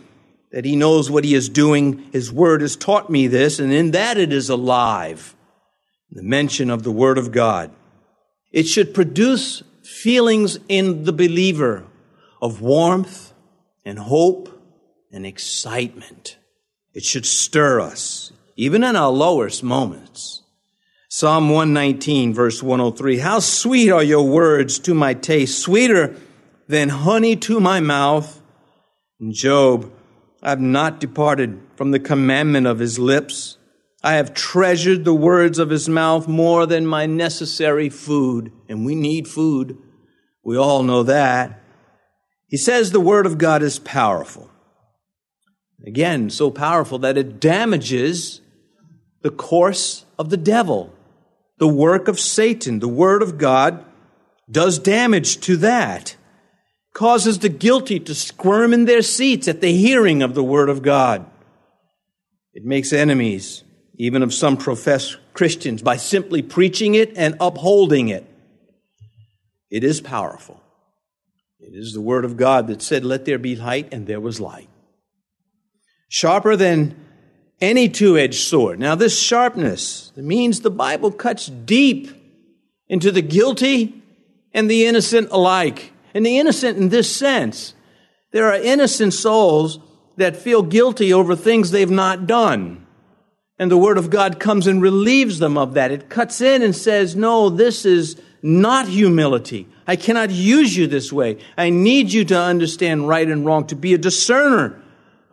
that 0.51 0.65
he 0.65 0.77
knows 0.77 1.11
what 1.11 1.25
he 1.25 1.35
is 1.35 1.49
doing. 1.49 2.11
His 2.13 2.33
word 2.33 2.61
has 2.61 2.77
taught 2.77 3.11
me 3.11 3.27
this, 3.27 3.59
and 3.59 3.73
in 3.73 3.93
that 3.93 4.19
it 4.19 4.33
is 4.33 4.49
alive. 4.49 5.35
The 6.11 6.23
mention 6.23 6.71
of 6.71 6.83
the 6.83 6.93
word 6.93 7.19
of 7.19 7.33
God. 7.33 7.73
It 8.53 8.65
should 8.65 8.95
produce 8.95 9.65
feelings 9.83 10.59
in 10.69 11.05
the 11.05 11.13
believer 11.13 11.87
of 12.41 12.61
warmth 12.61 13.33
and 13.85 13.99
hope 13.99 14.54
and 15.15 15.25
excitement. 15.25 16.37
It 16.93 17.05
should 17.05 17.25
stir 17.25 17.81
us, 17.81 18.33
even 18.57 18.83
in 18.83 18.97
our 18.97 19.11
lowest 19.11 19.63
moments. 19.63 20.43
Psalm 21.09 21.49
119, 21.49 22.35
verse 22.35 22.63
103 22.63 23.19
How 23.19 23.39
sweet 23.39 23.91
are 23.91 24.03
your 24.03 24.27
words 24.27 24.81
to 24.81 24.93
my 24.93 25.15
taste, 25.15 25.61
sweeter 25.61 26.17
than 26.67 26.89
honey 26.89 27.37
to 27.37 27.61
my 27.61 27.79
mouth. 27.79 28.43
And 29.21 29.33
Job, 29.33 29.93
I 30.43 30.51
have 30.51 30.61
not 30.61 30.99
departed 30.99 31.61
from 31.77 31.93
the 31.93 32.01
commandment 32.01 32.67
of 32.67 32.81
his 32.81 32.99
lips. 32.99 33.57
I 34.03 34.15
have 34.15 34.35
treasured 34.35 35.05
the 35.05 35.15
words 35.15 35.59
of 35.59 35.71
his 35.71 35.89
mouth 35.89 36.27
more 36.27 36.67
than 36.67 36.87
my 36.87 37.07
necessary 37.07 37.89
food. 37.89 38.53
And 38.69 38.85
we 38.85 38.95
need 38.95 39.29
food. 39.29 39.79
We 40.43 40.59
all 40.59 40.83
know 40.83 41.05
that. 41.05 41.63
He 42.49 42.57
says 42.57 42.91
the 42.91 43.01
word 43.01 43.25
of 43.25 43.39
God 43.39 43.63
is 43.63 43.79
powerful. 43.79 44.51
Again, 45.87 46.31
so 46.31 46.51
powerful 46.51 46.99
that 47.01 47.19
it 47.19 47.41
damages 47.41 48.41
the 49.23 49.31
course 49.31 50.05
of 50.19 50.31
the 50.31 50.37
devil, 50.37 50.95
the 51.59 51.69
work 51.69 52.09
of 52.09 52.19
Satan. 52.19 52.79
The 52.79 52.89
Word 52.89 53.23
of 53.23 53.37
God 53.37 53.85
does 54.51 54.79
damage 54.79 55.39
to 55.41 55.57
that, 55.59 56.17
causes 56.95 57.39
the 57.39 57.49
guilty 57.49 58.01
to 58.01 58.15
squirm 58.15 58.73
in 58.73 58.87
their 58.87 59.03
seats 59.03 59.47
at 59.47 59.61
the 59.61 59.77
hearing 59.77 60.23
of 60.23 60.35
the 60.35 60.45
Word 60.45 60.71
of 60.71 60.83
God. 60.83 61.27
It 62.55 62.65
makes 62.65 62.93
enemies, 62.93 63.65
even 63.97 64.23
of 64.23 64.33
some 64.33 64.57
professed 64.57 65.19
Christians, 65.35 65.83
by 65.83 65.97
simply 65.97 66.41
preaching 66.41 66.95
it 66.95 67.13
and 67.17 67.37
upholding 67.41 68.09
it. 68.09 68.25
It 69.71 69.85
is 69.85 70.01
powerful. 70.01 70.63
It 71.59 71.75
is 71.75 71.93
the 71.93 72.01
Word 72.01 72.25
of 72.25 72.37
God 72.39 72.69
that 72.69 72.81
said, 72.81 73.05
Let 73.05 73.27
there 73.27 73.39
be 73.39 73.57
light, 73.57 73.93
and 73.93 74.07
there 74.07 74.21
was 74.21 74.41
light 74.41 74.69
sharper 76.15 76.55
than 76.55 76.95
any 77.61 77.89
two 77.89 78.17
edged 78.17 78.41
sword. 78.41 78.79
Now, 78.79 78.95
this 78.95 79.21
sharpness 79.21 80.13
means 80.15 80.61
the 80.61 80.71
Bible 80.71 81.11
cuts 81.11 81.47
deep 81.47 82.09
into 82.89 83.11
the 83.11 83.21
guilty 83.21 84.01
and 84.53 84.71
the 84.71 84.87
innocent 84.87 85.27
alike. 85.33 85.93
And 86.15 86.25
the 86.25 86.39
innocent 86.39 86.79
in 86.79 86.91
this 86.91 87.15
sense, 87.15 87.75
there 88.31 88.47
are 88.47 88.55
innocent 88.55 89.13
souls 89.13 89.81
that 90.17 90.37
feel 90.37 90.63
guilty 90.63 91.13
over 91.13 91.35
things 91.35 91.73
they've 91.73 91.91
not 91.91 92.29
done. 92.29 92.87
And 93.59 93.69
the 93.69 93.77
Word 93.77 93.99
of 93.99 94.11
God 94.11 94.39
comes 94.39 94.69
and 94.69 94.81
relieves 94.81 95.41
them 95.41 95.59
of 95.59 95.75
that. 95.75 95.91
It 95.91 96.09
cuts 96.09 96.41
in 96.41 96.63
and 96.63 96.77
says, 96.77 97.17
No, 97.17 97.49
this 97.49 97.85
is 97.85 98.21
not 98.41 98.87
humility. 98.87 99.67
I 99.85 99.97
cannot 99.97 100.31
use 100.31 100.77
you 100.77 100.87
this 100.87 101.13
way. 101.13 101.39
I 101.59 101.71
need 101.71 102.13
you 102.13 102.25
to 102.27 102.39
understand 102.39 103.09
right 103.09 103.29
and 103.29 103.45
wrong, 103.45 103.67
to 103.67 103.75
be 103.75 103.95
a 103.95 103.99
discerner 103.99 104.81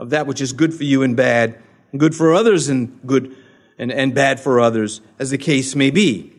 of 0.02 0.10
that 0.10 0.26
which 0.26 0.42
is 0.42 0.52
good 0.52 0.74
for 0.74 0.84
you 0.84 1.04
and 1.04 1.16
bad, 1.16 1.62
good 1.96 2.16
for 2.16 2.34
others 2.34 2.70
and 2.70 3.00
good 3.06 3.38
and, 3.78 3.92
and 3.92 4.16
bad 4.16 4.40
for 4.40 4.60
others, 4.60 5.00
as 5.20 5.30
the 5.30 5.38
case 5.38 5.76
may 5.76 5.92
be. 5.92 6.34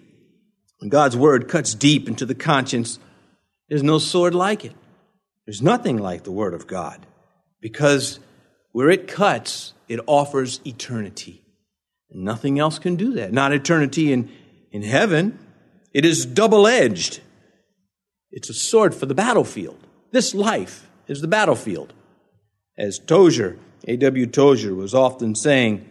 When 0.79 0.91
God's 0.91 1.17
word 1.17 1.49
cuts 1.49 1.73
deep 1.75 2.09
into 2.09 2.27
the 2.27 2.35
conscience, 2.35 2.99
there's 3.69 3.85
no 3.85 3.99
sword 3.99 4.35
like 4.35 4.65
it. 4.65 4.75
There's 5.47 5.63
nothing 5.63 5.97
like 5.97 6.25
the 6.25 6.33
word 6.33 6.55
of 6.55 6.67
God 6.67 7.07
because 7.61 8.19
where 8.73 8.91
it 8.91 9.07
cuts, 9.07 9.75
it 9.87 10.01
offers 10.07 10.61
eternity. 10.67 11.45
Nothing 12.11 12.59
else 12.59 12.81
can 12.81 12.97
do 12.97 13.15
that. 13.15 13.33
Not 13.33 13.53
eternity 13.53 14.13
in, 14.13 14.29
in 14.73 14.83
heaven. 14.83 15.39
It 15.95 16.05
is 16.05 16.27
double 16.27 16.67
edged. 16.67 17.21
It's 18.33 18.51
a 18.51 18.55
sword 18.55 18.93
for 18.93 19.07
the 19.07 19.15
battlefield. 19.15 19.87
This 20.11 20.35
life 20.35 20.89
is 21.07 21.21
the 21.21 21.29
battlefield. 21.29 21.93
As 22.79 22.99
Tozer, 22.99 23.59
A.W. 23.87 24.27
Tozer, 24.27 24.75
was 24.75 24.95
often 24.95 25.35
saying, 25.35 25.87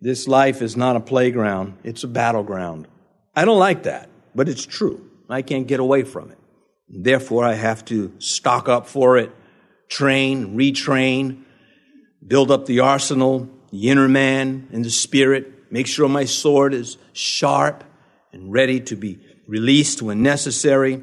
this 0.00 0.26
life 0.26 0.62
is 0.62 0.76
not 0.76 0.96
a 0.96 1.00
playground, 1.00 1.78
it's 1.84 2.04
a 2.04 2.08
battleground. 2.08 2.88
I 3.34 3.44
don't 3.44 3.58
like 3.58 3.84
that, 3.84 4.08
but 4.34 4.48
it's 4.48 4.66
true. 4.66 5.08
I 5.28 5.42
can't 5.42 5.66
get 5.66 5.80
away 5.80 6.02
from 6.02 6.30
it. 6.30 6.38
Therefore, 6.88 7.44
I 7.44 7.54
have 7.54 7.84
to 7.86 8.12
stock 8.18 8.68
up 8.68 8.86
for 8.86 9.16
it, 9.16 9.30
train, 9.88 10.56
retrain, 10.56 11.44
build 12.26 12.50
up 12.50 12.66
the 12.66 12.80
arsenal, 12.80 13.48
the 13.70 13.88
inner 13.88 14.08
man 14.08 14.68
and 14.72 14.84
the 14.84 14.90
spirit, 14.90 15.72
make 15.72 15.86
sure 15.86 16.08
my 16.08 16.24
sword 16.24 16.74
is 16.74 16.98
sharp 17.12 17.84
and 18.32 18.52
ready 18.52 18.80
to 18.80 18.96
be 18.96 19.18
released 19.46 20.02
when 20.02 20.22
necessary. 20.22 21.02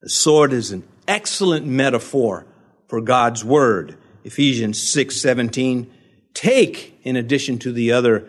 The 0.00 0.08
sword 0.08 0.52
is 0.52 0.72
an 0.72 0.84
excellent 1.06 1.66
metaphor 1.66 2.46
for 2.88 3.00
God's 3.00 3.44
word. 3.44 3.98
Ephesians 4.24 4.82
6 4.82 5.20
17. 5.20 5.92
Take, 6.34 6.98
in 7.02 7.16
addition 7.16 7.58
to 7.60 7.72
the 7.72 7.92
other 7.92 8.28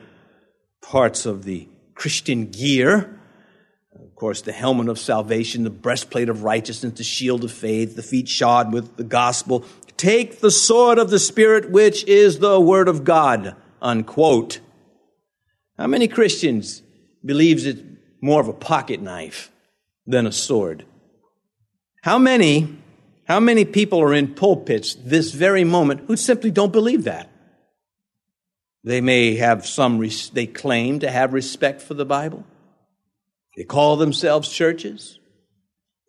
parts 0.82 1.26
of 1.26 1.44
the 1.44 1.68
Christian 1.96 2.48
gear. 2.48 3.20
Of 3.96 4.16
course, 4.16 4.42
the 4.42 4.52
helmet 4.52 4.90
of 4.90 5.00
salvation, 5.00 5.64
the 5.64 5.70
breastplate 5.70 6.30
of 6.30 6.44
righteousness, 6.44 6.94
the 6.94 7.04
shield 7.04 7.44
of 7.44 7.52
faith, 7.52 7.96
the 7.96 8.04
feet 8.04 8.28
shod 8.28 8.74
with 8.74 8.98
the 8.98 9.04
gospel. 9.04 9.66
Take 9.98 10.40
the 10.40 10.52
sword 10.52 10.98
of 10.98 11.10
the 11.10 11.20
Spirit, 11.20 11.70
which 11.70 12.04
is 12.06 12.40
the 12.40 12.60
word 12.60 12.88
of 12.88 13.04
God. 13.04 13.56
Unquote. 13.82 14.60
How 15.78 15.88
many 15.88 16.08
Christians 16.08 16.82
believes 17.24 17.66
it's 17.66 17.82
more 18.22 18.42
of 18.42 18.48
a 18.48 18.54
pocket 18.54 19.02
knife 19.02 19.52
than 20.06 20.26
a 20.26 20.32
sword? 20.32 20.86
How 22.02 22.18
many, 22.18 22.78
how 23.26 23.40
many 23.40 23.66
people 23.66 24.02
are 24.02 24.14
in 24.14 24.34
pulpits 24.34 24.96
this 24.96 25.32
very 25.32 25.64
moment 25.64 26.02
who 26.08 26.18
simply 26.18 26.52
don't 26.52 26.74
believe 26.74 27.06
that? 27.06 27.30
They 28.84 29.00
may 29.00 29.36
have 29.36 29.66
some, 29.66 30.06
they 30.34 30.46
claim 30.46 31.00
to 31.00 31.10
have 31.10 31.34
respect 31.34 31.82
for 31.82 31.94
the 31.94 32.06
Bible. 32.06 32.46
They 33.56 33.64
call 33.64 33.96
themselves 33.96 34.50
churches. 34.50 35.20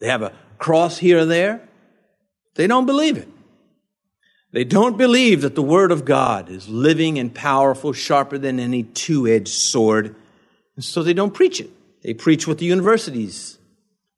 They 0.01 0.09
have 0.09 0.23
a 0.23 0.33
cross 0.59 0.99
here 0.99 1.21
or 1.21 1.25
there. 1.25 1.69
They 2.57 2.67
don't 2.67 2.87
believe 2.87 3.17
it. 3.17 3.29
They 4.51 4.65
don't 4.65 4.97
believe 4.97 5.43
that 5.43 5.55
the 5.55 5.63
Word 5.63 5.93
of 5.93 6.05
God 6.05 6.49
is 6.49 6.69
living 6.69 7.19
and 7.19 7.35
powerful, 7.35 7.93
sharper 7.93 8.39
than 8.39 8.61
any 8.61 8.85
two 8.85 9.27
edged 9.27 9.49
sword. 9.49 10.15
And 10.77 10.85
so 10.85 11.03
they 11.03 11.15
don't 11.15 11.35
preach 11.35 11.61
it. 11.61 11.71
They 12.03 12.15
preach 12.15 12.47
what 12.47 12.59
the 12.59 12.67
universities 12.67 13.59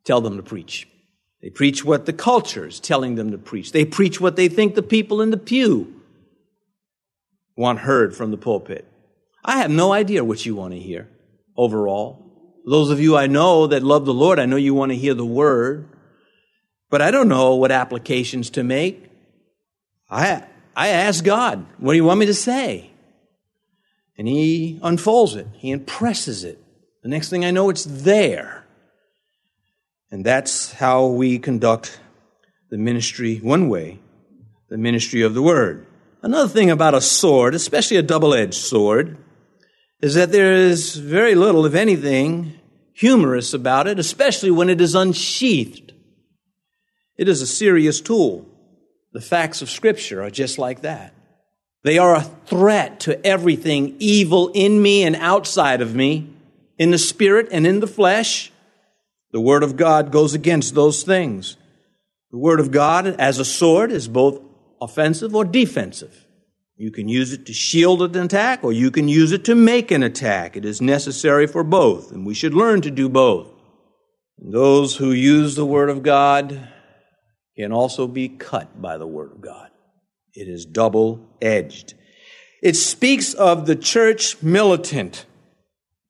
tell 0.04 0.20
them 0.20 0.36
to 0.36 0.42
preach. 0.42 0.88
They 1.42 1.50
preach 1.50 1.84
what 1.84 2.06
the 2.06 2.12
culture 2.12 2.66
is 2.66 2.80
telling 2.80 3.14
them 3.14 3.30
to 3.30 3.38
preach. 3.38 3.72
They 3.72 3.84
preach 3.84 4.20
what 4.20 4.36
they 4.36 4.48
think 4.48 4.74
the 4.74 4.82
people 4.82 5.20
in 5.20 5.30
the 5.30 5.36
pew 5.36 5.94
want 7.56 7.80
heard 7.80 8.14
from 8.14 8.30
the 8.30 8.36
pulpit. 8.36 8.86
I 9.44 9.58
have 9.58 9.70
no 9.70 9.92
idea 9.92 10.24
what 10.24 10.44
you 10.44 10.54
want 10.54 10.74
to 10.74 10.80
hear 10.80 11.08
overall. 11.56 12.22
Those 12.66 12.90
of 12.90 13.00
you 13.00 13.16
I 13.16 13.28
know 13.28 13.68
that 13.68 13.82
love 13.82 14.04
the 14.04 14.14
Lord, 14.14 14.38
I 14.38 14.46
know 14.46 14.56
you 14.56 14.74
want 14.74 14.90
to 14.90 14.98
hear 14.98 15.14
the 15.14 15.24
word, 15.24 15.88
but 16.90 17.00
I 17.00 17.10
don't 17.10 17.28
know 17.28 17.54
what 17.54 17.70
applications 17.70 18.50
to 18.50 18.64
make. 18.64 19.08
I, 20.10 20.44
I 20.74 20.88
ask 20.88 21.24
God, 21.24 21.64
what 21.78 21.92
do 21.92 21.96
you 21.96 22.04
want 22.04 22.20
me 22.20 22.26
to 22.26 22.34
say? 22.34 22.90
And 24.18 24.26
He 24.26 24.80
unfolds 24.82 25.36
it, 25.36 25.46
He 25.54 25.70
impresses 25.70 26.42
it. 26.42 26.62
The 27.02 27.08
next 27.08 27.28
thing 27.28 27.44
I 27.44 27.52
know, 27.52 27.70
it's 27.70 27.84
there. 27.84 28.65
And 30.10 30.24
that's 30.24 30.72
how 30.72 31.06
we 31.06 31.38
conduct 31.38 32.00
the 32.70 32.78
ministry, 32.78 33.38
one 33.38 33.68
way, 33.68 33.98
the 34.68 34.78
ministry 34.78 35.22
of 35.22 35.34
the 35.34 35.42
Word. 35.42 35.86
Another 36.22 36.48
thing 36.48 36.70
about 36.70 36.94
a 36.94 37.00
sword, 37.00 37.54
especially 37.54 37.96
a 37.96 38.02
double 38.02 38.34
edged 38.34 38.54
sword, 38.54 39.16
is 40.00 40.14
that 40.14 40.32
there 40.32 40.52
is 40.52 40.96
very 40.96 41.34
little, 41.34 41.66
if 41.66 41.74
anything, 41.74 42.58
humorous 42.92 43.52
about 43.52 43.86
it, 43.86 43.98
especially 43.98 44.50
when 44.50 44.68
it 44.68 44.80
is 44.80 44.94
unsheathed. 44.94 45.92
It 47.16 47.28
is 47.28 47.42
a 47.42 47.46
serious 47.46 48.00
tool. 48.00 48.46
The 49.12 49.20
facts 49.20 49.62
of 49.62 49.70
Scripture 49.70 50.22
are 50.22 50.30
just 50.30 50.58
like 50.58 50.82
that. 50.82 51.14
They 51.82 51.98
are 51.98 52.16
a 52.16 52.22
threat 52.46 53.00
to 53.00 53.24
everything 53.24 53.96
evil 53.98 54.50
in 54.54 54.82
me 54.82 55.04
and 55.04 55.16
outside 55.16 55.80
of 55.80 55.94
me, 55.94 56.28
in 56.78 56.90
the 56.90 56.98
spirit 56.98 57.48
and 57.52 57.66
in 57.66 57.80
the 57.80 57.86
flesh. 57.86 58.50
The 59.36 59.42
Word 59.42 59.62
of 59.62 59.76
God 59.76 60.12
goes 60.12 60.32
against 60.32 60.74
those 60.74 61.02
things. 61.02 61.58
The 62.30 62.38
Word 62.38 62.58
of 62.58 62.70
God, 62.70 63.06
as 63.06 63.38
a 63.38 63.44
sword, 63.44 63.92
is 63.92 64.08
both 64.08 64.40
offensive 64.80 65.34
or 65.34 65.44
defensive. 65.44 66.24
You 66.74 66.90
can 66.90 67.06
use 67.06 67.34
it 67.34 67.44
to 67.44 67.52
shield 67.52 68.00
an 68.00 68.16
attack 68.16 68.64
or 68.64 68.72
you 68.72 68.90
can 68.90 69.08
use 69.08 69.32
it 69.32 69.44
to 69.44 69.54
make 69.54 69.90
an 69.90 70.02
attack. 70.02 70.56
It 70.56 70.64
is 70.64 70.80
necessary 70.80 71.46
for 71.46 71.62
both, 71.62 72.12
and 72.12 72.24
we 72.24 72.32
should 72.32 72.54
learn 72.54 72.80
to 72.80 72.90
do 72.90 73.10
both. 73.10 73.52
And 74.38 74.54
those 74.54 74.96
who 74.96 75.12
use 75.12 75.54
the 75.54 75.66
Word 75.66 75.90
of 75.90 76.02
God 76.02 76.70
can 77.58 77.72
also 77.72 78.06
be 78.06 78.30
cut 78.30 78.80
by 78.80 78.96
the 78.96 79.06
Word 79.06 79.32
of 79.32 79.42
God. 79.42 79.68
It 80.32 80.48
is 80.48 80.64
double 80.64 81.20
edged. 81.42 81.92
It 82.62 82.74
speaks 82.74 83.34
of 83.34 83.66
the 83.66 83.76
church 83.76 84.42
militant, 84.42 85.26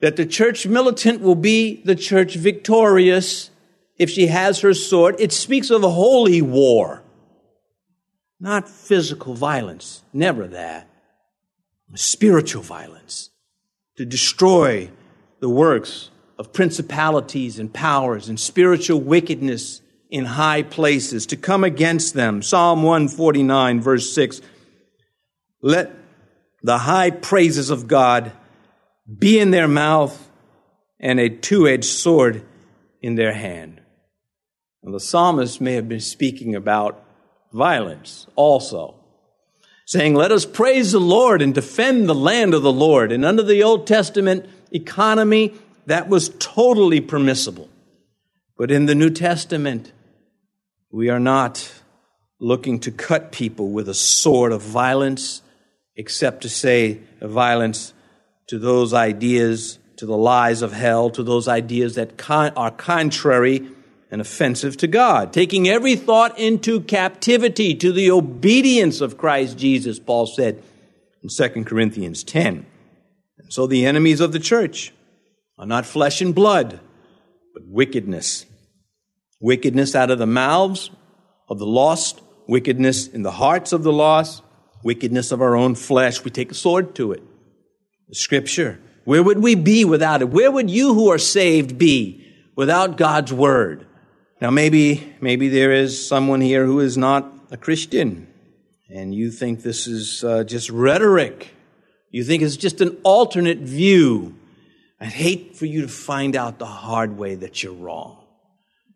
that 0.00 0.16
the 0.16 0.26
church 0.26 0.66
militant 0.66 1.20
will 1.20 1.34
be 1.34 1.82
the 1.84 1.94
church 1.94 2.36
victorious 2.36 3.50
if 3.98 4.10
she 4.10 4.26
has 4.26 4.60
her 4.60 4.74
sword. 4.74 5.16
It 5.18 5.32
speaks 5.32 5.70
of 5.70 5.82
a 5.82 5.90
holy 5.90 6.42
war 6.42 7.02
not 8.38 8.68
physical 8.68 9.34
violence, 9.34 10.02
never 10.12 10.46
that. 10.48 10.88
Spiritual 11.94 12.62
violence 12.62 13.30
to 13.96 14.04
destroy 14.04 14.90
the 15.40 15.48
works 15.48 16.10
of 16.38 16.52
principalities 16.52 17.58
and 17.58 17.72
powers 17.72 18.28
and 18.28 18.38
spiritual 18.38 19.00
wickedness 19.00 19.80
in 20.10 20.24
high 20.24 20.62
places, 20.62 21.26
to 21.26 21.36
come 21.36 21.64
against 21.64 22.14
them. 22.14 22.40
Psalm 22.42 22.82
149, 22.82 23.80
verse 23.80 24.12
6. 24.12 24.40
Let 25.62 25.92
the 26.62 26.78
high 26.78 27.10
praises 27.10 27.70
of 27.70 27.88
God 27.88 28.30
be 29.06 29.38
in 29.38 29.50
their 29.50 29.68
mouth 29.68 30.30
and 30.98 31.20
a 31.20 31.28
two 31.28 31.68
edged 31.68 31.84
sword 31.84 32.44
in 33.00 33.14
their 33.14 33.32
hand. 33.32 33.80
And 34.82 34.94
the 34.94 35.00
psalmist 35.00 35.60
may 35.60 35.74
have 35.74 35.88
been 35.88 36.00
speaking 36.00 36.54
about 36.54 37.02
violence 37.52 38.26
also, 38.36 38.94
saying, 39.84 40.14
Let 40.14 40.32
us 40.32 40.46
praise 40.46 40.92
the 40.92 41.00
Lord 41.00 41.42
and 41.42 41.54
defend 41.54 42.08
the 42.08 42.14
land 42.14 42.54
of 42.54 42.62
the 42.62 42.72
Lord. 42.72 43.12
And 43.12 43.24
under 43.24 43.42
the 43.42 43.62
Old 43.62 43.86
Testament 43.86 44.46
economy, 44.72 45.54
that 45.86 46.08
was 46.08 46.30
totally 46.38 47.00
permissible. 47.00 47.68
But 48.56 48.70
in 48.70 48.86
the 48.86 48.94
New 48.94 49.10
Testament, 49.10 49.92
we 50.90 51.08
are 51.10 51.20
not 51.20 51.72
looking 52.38 52.80
to 52.80 52.90
cut 52.90 53.32
people 53.32 53.70
with 53.70 53.88
a 53.88 53.94
sword 53.94 54.52
of 54.52 54.62
violence, 54.62 55.42
except 55.96 56.42
to 56.42 56.48
say 56.48 57.00
violence 57.20 57.92
to 58.48 58.58
those 58.58 58.92
ideas, 58.92 59.78
to 59.96 60.06
the 60.06 60.16
lies 60.16 60.62
of 60.62 60.72
hell, 60.72 61.10
to 61.10 61.22
those 61.22 61.48
ideas 61.48 61.94
that 61.96 62.16
con- 62.16 62.52
are 62.56 62.70
contrary 62.70 63.68
and 64.10 64.20
offensive 64.20 64.76
to 64.78 64.86
God, 64.86 65.32
taking 65.32 65.68
every 65.68 65.96
thought 65.96 66.38
into 66.38 66.80
captivity 66.80 67.74
to 67.74 67.92
the 67.92 68.10
obedience 68.10 69.00
of 69.00 69.18
Christ 69.18 69.58
Jesus, 69.58 69.98
Paul 69.98 70.26
said 70.26 70.62
in 71.22 71.28
2 71.28 71.64
Corinthians 71.64 72.22
10. 72.22 72.66
And 73.38 73.52
so 73.52 73.66
the 73.66 73.84
enemies 73.84 74.20
of 74.20 74.32
the 74.32 74.38
church 74.38 74.92
are 75.58 75.66
not 75.66 75.86
flesh 75.86 76.20
and 76.20 76.34
blood, 76.34 76.80
but 77.52 77.62
wickedness. 77.66 78.46
Wickedness 79.40 79.94
out 79.94 80.10
of 80.10 80.18
the 80.18 80.26
mouths 80.26 80.90
of 81.48 81.58
the 81.58 81.66
lost, 81.66 82.20
wickedness 82.46 83.08
in 83.08 83.22
the 83.22 83.32
hearts 83.32 83.72
of 83.72 83.82
the 83.82 83.92
lost, 83.92 84.42
wickedness 84.84 85.32
of 85.32 85.42
our 85.42 85.56
own 85.56 85.74
flesh. 85.74 86.22
We 86.22 86.30
take 86.30 86.52
a 86.52 86.54
sword 86.54 86.94
to 86.96 87.12
it. 87.12 87.22
Scripture. 88.12 88.78
Where 89.04 89.22
would 89.22 89.38
we 89.38 89.54
be 89.54 89.84
without 89.84 90.22
it? 90.22 90.30
Where 90.30 90.50
would 90.50 90.70
you 90.70 90.94
who 90.94 91.10
are 91.10 91.18
saved 91.18 91.78
be 91.78 92.26
without 92.56 92.96
God's 92.96 93.32
word? 93.32 93.86
Now, 94.40 94.50
maybe, 94.50 95.14
maybe 95.20 95.48
there 95.48 95.72
is 95.72 96.06
someone 96.06 96.40
here 96.40 96.66
who 96.66 96.80
is 96.80 96.98
not 96.98 97.32
a 97.50 97.56
Christian, 97.56 98.26
and 98.90 99.14
you 99.14 99.30
think 99.30 99.62
this 99.62 99.86
is 99.86 100.22
uh, 100.22 100.44
just 100.44 100.68
rhetoric. 100.68 101.54
You 102.10 102.22
think 102.22 102.42
it's 102.42 102.56
just 102.56 102.80
an 102.80 102.98
alternate 103.02 103.58
view. 103.58 104.34
I'd 105.00 105.08
hate 105.08 105.56
for 105.56 105.66
you 105.66 105.82
to 105.82 105.88
find 105.88 106.36
out 106.36 106.58
the 106.58 106.66
hard 106.66 107.16
way 107.16 107.36
that 107.36 107.62
you're 107.62 107.72
wrong. 107.72 108.24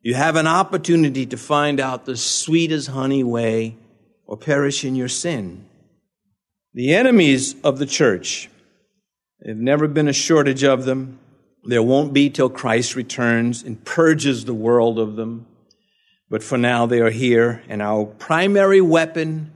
You 0.02 0.14
have 0.14 0.36
an 0.36 0.46
opportunity 0.46 1.24
to 1.26 1.36
find 1.36 1.80
out 1.80 2.04
the 2.04 2.16
sweet 2.16 2.72
as 2.72 2.88
honey 2.88 3.22
way 3.22 3.76
or 4.26 4.36
perish 4.36 4.84
in 4.84 4.94
your 4.94 5.08
sin. 5.08 5.66
The 6.74 6.94
enemies 6.94 7.54
of 7.64 7.78
the 7.78 7.86
church, 7.86 8.49
there 9.40 9.54
have 9.54 9.62
never 9.62 9.88
been 9.88 10.08
a 10.08 10.12
shortage 10.12 10.64
of 10.64 10.84
them. 10.84 11.18
There 11.64 11.82
won't 11.82 12.12
be 12.12 12.28
till 12.28 12.50
Christ 12.50 12.94
returns 12.94 13.62
and 13.62 13.82
purges 13.84 14.44
the 14.44 14.54
world 14.54 14.98
of 14.98 15.16
them. 15.16 15.46
But 16.28 16.42
for 16.42 16.58
now, 16.58 16.86
they 16.86 17.00
are 17.00 17.10
here, 17.10 17.62
and 17.68 17.82
our 17.82 18.04
primary 18.04 18.80
weapon 18.80 19.52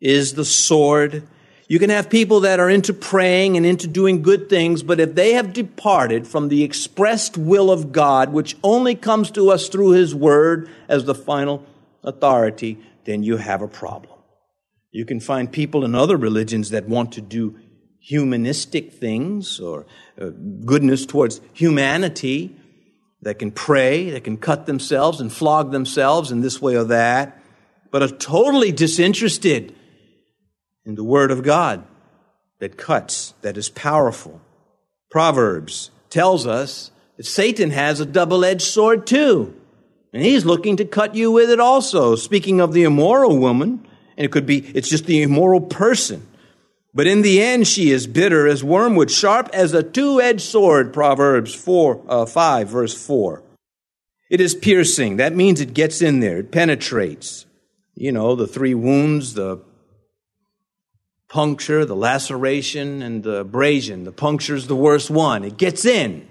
is 0.00 0.34
the 0.34 0.44
sword. 0.44 1.22
You 1.68 1.78
can 1.78 1.90
have 1.90 2.08
people 2.08 2.40
that 2.40 2.60
are 2.60 2.70
into 2.70 2.94
praying 2.94 3.56
and 3.56 3.66
into 3.66 3.86
doing 3.86 4.22
good 4.22 4.48
things, 4.48 4.82
but 4.82 5.00
if 5.00 5.14
they 5.14 5.34
have 5.34 5.52
departed 5.52 6.26
from 6.26 6.48
the 6.48 6.64
expressed 6.64 7.36
will 7.36 7.70
of 7.70 7.92
God, 7.92 8.32
which 8.32 8.56
only 8.64 8.94
comes 8.94 9.30
to 9.32 9.50
us 9.50 9.68
through 9.68 9.90
His 9.90 10.14
Word 10.14 10.68
as 10.88 11.04
the 11.04 11.14
final 11.14 11.64
authority, 12.02 12.78
then 13.04 13.22
you 13.22 13.36
have 13.36 13.62
a 13.62 13.68
problem. 13.68 14.12
You 14.90 15.04
can 15.04 15.20
find 15.20 15.52
people 15.52 15.84
in 15.84 15.94
other 15.94 16.16
religions 16.16 16.70
that 16.70 16.88
want 16.88 17.12
to 17.12 17.20
do 17.20 17.58
humanistic 18.06 18.92
things 18.92 19.58
or 19.58 19.84
uh, 20.20 20.26
goodness 20.64 21.04
towards 21.04 21.40
humanity 21.52 22.54
that 23.22 23.40
can 23.40 23.50
pray, 23.50 24.10
that 24.10 24.22
can 24.22 24.36
cut 24.36 24.64
themselves 24.66 25.20
and 25.20 25.32
flog 25.32 25.72
themselves 25.72 26.30
in 26.30 26.40
this 26.40 26.62
way 26.62 26.76
or 26.76 26.84
that, 26.84 27.42
but 27.90 28.04
are 28.04 28.08
totally 28.08 28.70
disinterested 28.70 29.74
in 30.84 30.94
the 30.94 31.02
Word 31.02 31.32
of 31.32 31.42
God 31.42 31.84
that 32.60 32.76
cuts, 32.76 33.34
that 33.42 33.56
is 33.56 33.68
powerful. 33.70 34.40
Proverbs 35.10 35.90
tells 36.08 36.46
us 36.46 36.92
that 37.16 37.26
Satan 37.26 37.70
has 37.70 37.98
a 37.98 38.06
double 38.06 38.44
edged 38.44 38.62
sword 38.62 39.04
too. 39.04 39.52
And 40.12 40.22
he's 40.22 40.44
looking 40.44 40.76
to 40.76 40.84
cut 40.84 41.16
you 41.16 41.32
with 41.32 41.50
it 41.50 41.58
also. 41.58 42.14
Speaking 42.14 42.60
of 42.60 42.72
the 42.72 42.84
immoral 42.84 43.36
woman, 43.36 43.84
and 44.16 44.24
it 44.24 44.30
could 44.30 44.46
be, 44.46 44.58
it's 44.58 44.88
just 44.88 45.06
the 45.06 45.22
immoral 45.22 45.60
person. 45.60 46.24
But 46.96 47.06
in 47.06 47.20
the 47.20 47.42
end, 47.42 47.68
she 47.68 47.90
is 47.90 48.06
bitter 48.06 48.48
as 48.48 48.64
wormwood, 48.64 49.10
sharp 49.10 49.50
as 49.52 49.74
a 49.74 49.82
two 49.82 50.18
edged 50.18 50.40
sword, 50.40 50.94
Proverbs 50.94 51.54
4, 51.54 52.02
uh, 52.08 52.24
5, 52.24 52.68
verse 52.70 52.94
4. 52.94 53.42
It 54.30 54.40
is 54.40 54.54
piercing. 54.54 55.18
That 55.18 55.36
means 55.36 55.60
it 55.60 55.74
gets 55.74 56.00
in 56.00 56.20
there, 56.20 56.38
it 56.38 56.50
penetrates. 56.50 57.44
You 57.94 58.12
know, 58.12 58.34
the 58.34 58.46
three 58.46 58.72
wounds, 58.72 59.34
the 59.34 59.60
puncture, 61.28 61.84
the 61.84 61.94
laceration, 61.94 63.02
and 63.02 63.22
the 63.22 63.40
abrasion. 63.40 64.04
The 64.04 64.12
puncture 64.12 64.54
is 64.54 64.66
the 64.66 64.74
worst 64.74 65.10
one. 65.10 65.44
It 65.44 65.58
gets 65.58 65.84
in. 65.84 66.26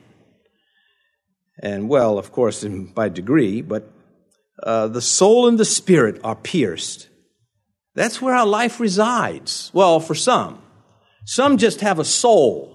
And, 1.62 1.89
well, 1.89 2.17
of 2.17 2.32
course, 2.32 2.65
by 2.65 3.10
degree, 3.10 3.62
but 3.62 3.91
uh, 4.63 4.88
the 4.88 5.01
soul 5.01 5.47
and 5.47 5.60
the 5.60 5.65
spirit 5.65 6.19
are 6.23 6.36
pierced. 6.36 7.10
That's 7.96 8.22
where 8.22 8.36
our 8.36 8.46
life 8.46 8.80
resides. 8.80 9.72
Well, 9.74 10.00
for 10.00 10.16
some. 10.16 10.62
Some 11.26 11.58
just 11.58 11.82
have 11.82 11.98
a 11.98 12.06
soul. 12.06 12.74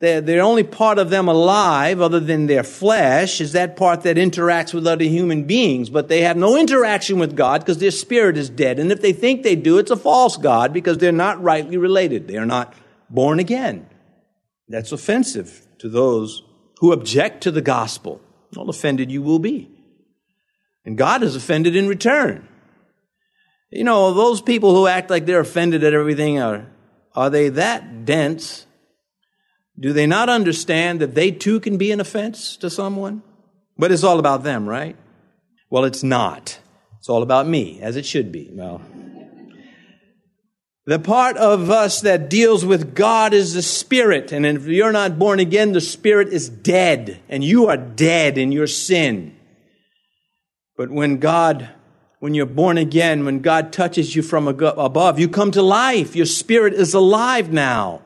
They're, 0.00 0.20
the 0.20 0.38
only 0.38 0.64
part 0.64 0.98
of 0.98 1.10
them 1.10 1.28
alive, 1.28 2.00
other 2.00 2.20
than 2.20 2.46
their 2.46 2.62
flesh, 2.62 3.40
is 3.40 3.52
that 3.52 3.76
part 3.76 4.02
that 4.02 4.16
interacts 4.16 4.74
with 4.74 4.86
other 4.86 5.04
human 5.04 5.44
beings. 5.44 5.88
But 5.88 6.08
they 6.08 6.22
have 6.22 6.36
no 6.36 6.56
interaction 6.58 7.18
with 7.18 7.36
God 7.36 7.60
because 7.60 7.78
their 7.78 7.90
spirit 7.90 8.36
is 8.36 8.50
dead. 8.50 8.78
And 8.78 8.90
if 8.90 9.00
they 9.00 9.12
think 9.12 9.42
they 9.42 9.56
do, 9.56 9.78
it's 9.78 9.90
a 9.90 9.96
false 9.96 10.36
God 10.36 10.72
because 10.72 10.98
they're 10.98 11.12
not 11.12 11.42
rightly 11.42 11.76
related. 11.76 12.28
They 12.28 12.36
are 12.36 12.46
not 12.46 12.74
born 13.08 13.38
again. 13.38 13.86
That's 14.68 14.92
offensive 14.92 15.66
to 15.78 15.88
those 15.88 16.42
who 16.78 16.92
object 16.92 17.42
to 17.42 17.50
the 17.50 17.62
gospel. 17.62 18.20
All 18.56 18.70
offended 18.70 19.12
you 19.12 19.22
will 19.22 19.38
be. 19.38 19.70
And 20.84 20.96
God 20.96 21.22
is 21.22 21.36
offended 21.36 21.76
in 21.76 21.86
return. 21.86 22.48
You 23.70 23.84
know, 23.84 24.12
those 24.12 24.42
people 24.42 24.74
who 24.74 24.86
act 24.86 25.10
like 25.10 25.26
they're 25.26 25.40
offended 25.40 25.84
at 25.84 25.94
everything 25.94 26.40
are, 26.40 26.66
are 27.14 27.30
they 27.30 27.50
that 27.50 28.04
dense? 28.04 28.66
Do 29.78 29.92
they 29.92 30.06
not 30.06 30.28
understand 30.28 31.00
that 31.00 31.14
they 31.14 31.30
too 31.30 31.60
can 31.60 31.78
be 31.78 31.92
an 31.92 32.00
offense 32.00 32.56
to 32.58 32.68
someone? 32.68 33.22
But 33.78 33.92
it's 33.92 34.04
all 34.04 34.18
about 34.18 34.42
them, 34.42 34.68
right? 34.68 34.96
Well, 35.70 35.84
it's 35.84 36.02
not. 36.02 36.58
It's 36.98 37.08
all 37.08 37.22
about 37.22 37.46
me, 37.46 37.80
as 37.80 37.96
it 37.96 38.04
should 38.04 38.32
be. 38.32 38.50
Well, 38.52 38.82
the 40.84 40.98
part 40.98 41.36
of 41.36 41.70
us 41.70 42.00
that 42.00 42.28
deals 42.28 42.64
with 42.64 42.94
God 42.94 43.32
is 43.32 43.54
the 43.54 43.62
Spirit. 43.62 44.32
And 44.32 44.44
if 44.44 44.66
you're 44.66 44.92
not 44.92 45.18
born 45.18 45.38
again, 45.38 45.72
the 45.72 45.80
Spirit 45.80 46.28
is 46.28 46.48
dead, 46.48 47.20
and 47.28 47.44
you 47.44 47.68
are 47.68 47.76
dead 47.76 48.36
in 48.36 48.50
your 48.50 48.66
sin. 48.66 49.36
But 50.76 50.90
when 50.90 51.18
God 51.18 51.70
when 52.20 52.34
you're 52.34 52.46
born 52.46 52.76
again, 52.78 53.24
when 53.24 53.40
God 53.40 53.72
touches 53.72 54.14
you 54.14 54.22
from 54.22 54.46
above, 54.46 55.18
you 55.18 55.28
come 55.28 55.50
to 55.52 55.62
life. 55.62 56.14
Your 56.14 56.26
spirit 56.26 56.74
is 56.74 56.94
alive 56.94 57.50
now. 57.50 58.02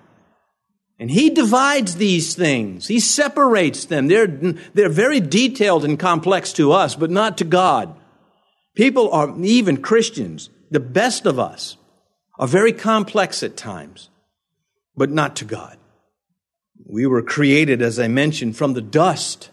And 1.00 1.10
He 1.10 1.30
divides 1.30 1.96
these 1.96 2.36
things. 2.36 2.86
He 2.86 3.00
separates 3.00 3.86
them. 3.86 4.06
They're, 4.06 4.28
they're 4.28 4.88
very 4.88 5.18
detailed 5.18 5.84
and 5.84 5.98
complex 5.98 6.52
to 6.54 6.70
us, 6.70 6.94
but 6.94 7.10
not 7.10 7.36
to 7.38 7.44
God. 7.44 7.98
People 8.76 9.10
are, 9.10 9.34
even 9.42 9.82
Christians, 9.82 10.48
the 10.70 10.80
best 10.80 11.26
of 11.26 11.40
us, 11.40 11.76
are 12.38 12.48
very 12.48 12.72
complex 12.72 13.42
at 13.42 13.56
times, 13.56 14.10
but 14.96 15.10
not 15.10 15.34
to 15.36 15.44
God. 15.44 15.76
We 16.86 17.06
were 17.06 17.22
created, 17.22 17.82
as 17.82 17.98
I 17.98 18.06
mentioned, 18.06 18.56
from 18.56 18.74
the 18.74 18.80
dust. 18.80 19.50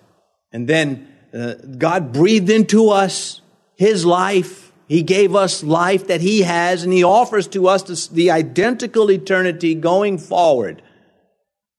And 0.51 0.67
then 0.67 1.07
uh, 1.33 1.55
God 1.77 2.13
breathed 2.13 2.51
into 2.51 2.89
us 2.89 3.40
his 3.81 4.05
life. 4.05 4.71
He 4.87 5.01
gave 5.01 5.35
us 5.35 5.63
life 5.63 6.05
that 6.05 6.21
He 6.21 6.43
has, 6.43 6.83
and 6.83 6.93
He 6.93 7.03
offers 7.03 7.47
to 7.47 7.67
us 7.67 8.07
the, 8.07 8.29
identical 8.29 9.09
eternity 9.09 9.73
going 9.73 10.19
forward 10.19 10.83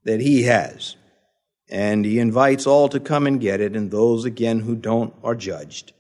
that 0.03 0.21
He 0.21 0.43
has. 0.43 0.97
And 1.71 2.05
He 2.05 2.19
invites 2.19 2.67
all 2.67 2.89
to 2.89 2.99
come 2.99 3.25
and 3.25 3.41
get 3.41 3.61
it, 3.61 3.77
and 3.77 3.93
those 3.93 4.25
again 4.25 4.61
who 4.61 4.75
don't 4.75 5.15
are 5.23 5.37
judged. 5.37 5.93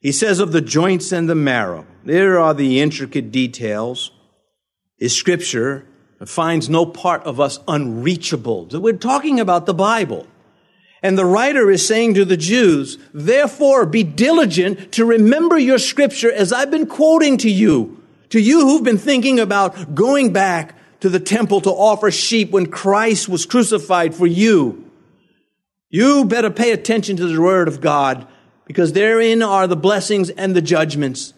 He 0.00 0.12
says 0.12 0.40
of 0.40 0.52
the 0.52 0.62
joints 0.62 1.12
and 1.12 1.28
the 1.28 1.34
marrow, 1.34 1.86
there 2.04 2.38
are 2.38 2.54
the 2.54 2.80
intricate 2.80 3.30
details. 3.30 4.12
His 4.96 5.14
scripture 5.14 5.86
finds 6.24 6.70
no 6.70 6.86
part 6.86 7.22
of 7.24 7.38
us 7.38 7.58
unreachable. 7.68 8.68
We're 8.72 8.96
talking 8.96 9.40
about 9.40 9.66
the 9.66 9.74
Bible. 9.74 10.26
And 11.04 11.18
the 11.18 11.26
writer 11.26 11.70
is 11.70 11.86
saying 11.86 12.14
to 12.14 12.24
the 12.24 12.38
Jews, 12.38 12.96
therefore 13.12 13.84
be 13.84 14.02
diligent 14.02 14.92
to 14.92 15.04
remember 15.04 15.58
your 15.58 15.78
scripture 15.78 16.32
as 16.32 16.50
I've 16.50 16.70
been 16.70 16.86
quoting 16.86 17.36
to 17.38 17.50
you. 17.50 18.02
To 18.30 18.40
you 18.40 18.62
who've 18.62 18.82
been 18.82 18.96
thinking 18.96 19.38
about 19.38 19.94
going 19.94 20.32
back 20.32 20.74
to 21.00 21.10
the 21.10 21.20
temple 21.20 21.60
to 21.60 21.70
offer 21.70 22.10
sheep 22.10 22.52
when 22.52 22.70
Christ 22.70 23.28
was 23.28 23.44
crucified 23.44 24.14
for 24.14 24.26
you. 24.26 24.90
You 25.90 26.24
better 26.24 26.48
pay 26.48 26.72
attention 26.72 27.18
to 27.18 27.26
the 27.26 27.38
word 27.38 27.68
of 27.68 27.82
God 27.82 28.26
because 28.66 28.94
therein 28.94 29.42
are 29.42 29.66
the 29.66 29.76
blessings 29.76 30.30
and 30.30 30.56
the 30.56 30.62
judgments. 30.62 31.34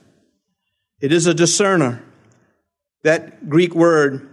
It 1.00 1.10
is 1.10 1.26
a 1.26 1.34
discerner. 1.34 2.04
That 3.02 3.48
Greek 3.48 3.74
word, 3.74 4.28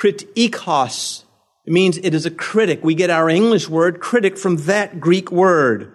kritikos, 0.00 1.22
it 1.66 1.72
means 1.72 1.98
it 1.98 2.14
is 2.14 2.26
a 2.26 2.30
critic. 2.30 2.82
We 2.82 2.94
get 2.94 3.10
our 3.10 3.28
English 3.28 3.68
word 3.68 4.00
critic 4.00 4.38
from 4.38 4.56
that 4.64 5.00
Greek 5.00 5.30
word. 5.30 5.92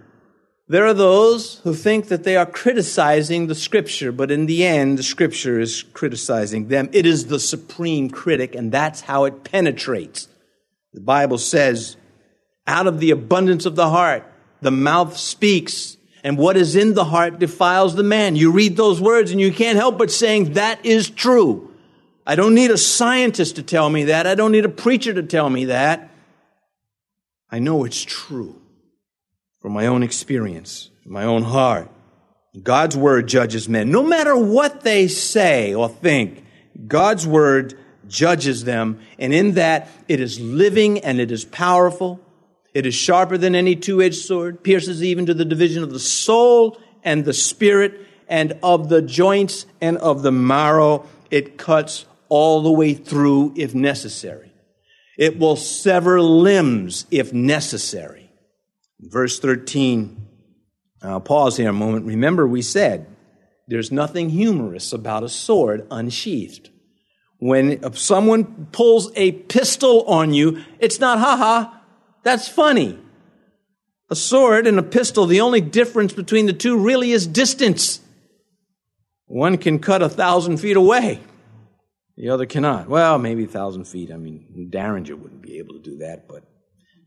There 0.68 0.86
are 0.86 0.94
those 0.96 1.60
who 1.60 1.76
think 1.76 2.08
that 2.08 2.24
they 2.24 2.36
are 2.36 2.46
criticizing 2.46 3.46
the 3.48 3.56
scripture, 3.56 4.12
but 4.12 4.32
in 4.32 4.48
the 4.48 4.66
end, 4.66 4.98
the 4.98 5.04
scripture 5.04 5.60
is 5.60 5.84
criticizing 5.84 6.70
them. 6.70 6.90
It 6.92 7.06
is 7.06 7.28
the 7.28 7.40
supreme 7.40 8.10
critic, 8.10 8.56
and 8.56 8.72
that's 8.72 9.02
how 9.02 9.26
it 9.26 9.44
penetrates. 9.44 10.28
The 10.94 11.02
Bible 11.02 11.38
says, 11.38 11.98
out 12.66 12.88
of 12.88 13.00
the 13.00 13.12
abundance 13.12 13.68
of 13.68 13.76
the 13.76 13.90
heart, 13.90 14.24
the 14.62 14.72
mouth 14.72 15.18
speaks, 15.18 15.98
and 16.24 16.38
what 16.38 16.58
is 16.58 16.76
in 16.76 16.96
the 16.96 17.06
heart 17.06 17.38
defiles 17.38 17.94
the 17.94 18.02
man. 18.02 18.36
You 18.36 18.52
read 18.52 18.76
those 18.76 19.00
words 19.00 19.30
and 19.30 19.40
you 19.40 19.52
can't 19.52 19.78
help 19.78 20.00
but 20.00 20.10
saying 20.10 20.54
that 20.54 20.84
is 20.84 21.10
true. 21.12 21.75
I 22.26 22.36
don't 22.36 22.56
need 22.56 22.72
a 22.72 22.78
scientist 22.78 23.58
to 23.58 23.64
tell 23.64 23.90
me 23.90 24.06
that. 24.06 24.26
I 24.26 24.36
don't 24.36 24.52
need 24.52 24.66
a 24.66 24.70
preacher 24.70 25.14
to 25.14 25.24
tell 25.24 25.50
me 25.50 25.66
that. 25.66 26.10
I 27.52 27.60
know 27.60 27.84
it's 27.84 28.04
true 28.04 28.60
from 29.60 29.74
my 29.74 29.86
own 29.86 30.02
experience, 30.02 30.90
my 31.06 31.24
own 31.24 31.44
heart. 31.44 31.90
God's 32.62 32.98
word 32.98 33.28
judges 33.28 33.70
men. 33.70 33.92
No 33.92 34.02
matter 34.02 34.36
what 34.36 34.82
they 34.82 35.08
say 35.08 35.74
or 35.74 35.90
think, 35.90 36.44
God's 36.88 37.28
word 37.28 37.78
judges 38.08 38.64
them. 38.64 39.00
And 39.20 39.34
in 39.34 39.54
that, 39.54 39.90
it 40.08 40.20
is 40.20 40.40
living 40.40 41.00
and 41.00 41.20
it 41.20 41.32
is 41.32 41.46
powerful. 41.46 42.20
It 42.74 42.86
is 42.86 42.96
sharper 42.96 43.38
than 43.38 43.56
any 43.56 43.76
two 43.76 44.02
edged 44.02 44.24
sword, 44.26 44.64
pierces 44.64 45.04
even 45.04 45.26
to 45.28 45.34
the 45.34 45.46
division 45.46 45.84
of 45.84 45.92
the 45.92 46.00
soul 46.00 46.80
and 47.04 47.24
the 47.24 47.34
spirit 47.34 48.02
and 48.28 48.58
of 48.64 48.90
the 48.90 49.02
joints 49.02 49.66
and 49.80 49.98
of 49.98 50.24
the 50.24 50.32
marrow. 50.32 51.08
It 51.32 51.58
cuts 51.58 52.06
all 52.30 52.62
the 52.62 52.72
way 52.72 52.94
through 52.94 53.54
if 53.56 53.74
necessary. 53.76 54.52
It 55.18 55.40
will 55.40 55.56
sever 55.56 56.22
limbs 56.22 57.06
if 57.12 57.34
necessary. 57.34 58.30
Verse 59.00 59.40
13, 59.40 60.28
I'll 61.02 61.22
pause 61.22 61.58
here 61.58 61.70
a 61.70 61.74
moment. 61.74 62.06
Remember, 62.06 62.48
we 62.48 62.62
said 62.62 63.08
there's 63.68 63.92
nothing 63.92 64.30
humorous 64.30 64.94
about 64.94 65.24
a 65.24 65.30
sword 65.30 65.88
unsheathed. 65.92 66.70
When 67.38 67.94
someone 67.94 68.68
pulls 68.72 69.12
a 69.16 69.34
pistol 69.34 70.04
on 70.04 70.34
you, 70.34 70.64
it's 70.80 71.00
not 71.00 71.20
haha, 71.20 71.72
that's 72.24 72.48
funny. 72.48 73.00
A 74.10 74.16
sword 74.16 74.68
and 74.68 74.80
a 74.80 74.84
pistol, 74.84 75.26
the 75.26 75.42
only 75.42 75.62
difference 75.62 76.14
between 76.14 76.46
the 76.46 76.54
two 76.54 76.78
really 76.78 77.12
is 77.12 77.28
distance. 77.28 78.02
One 79.26 79.58
can 79.58 79.80
cut 79.80 80.02
a 80.02 80.10
thousand 80.10 80.58
feet 80.58 80.78
away. 80.78 81.20
The 82.18 82.30
other 82.30 82.46
cannot. 82.46 82.88
Well, 82.88 83.18
maybe 83.18 83.44
a 83.44 83.48
thousand 83.48 83.86
feet. 83.86 84.12
I 84.12 84.18
mean, 84.18 84.70
Derringer 84.70 85.16
wouldn't 85.16 85.42
be 85.42 85.58
able 85.58 85.74
to 85.74 85.82
do 85.82 85.98
that, 85.98 86.28
but 86.28 86.44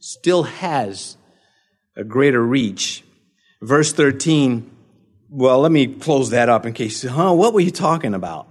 still 0.01 0.43
has 0.43 1.17
a 1.97 2.05
greater 2.05 2.43
reach. 2.43 3.05
Verse 3.63 3.93
13. 3.93 4.71
Well, 5.31 5.61
let 5.61 5.73
me 5.73 5.87
close 5.87 6.31
that 6.31 6.49
up 6.49 6.67
in 6.67 6.73
case, 6.73 7.03
huh? 7.03 7.33
What 7.33 7.53
were 7.53 7.61
you 7.61 7.71
talking 7.71 8.15
about? 8.15 8.49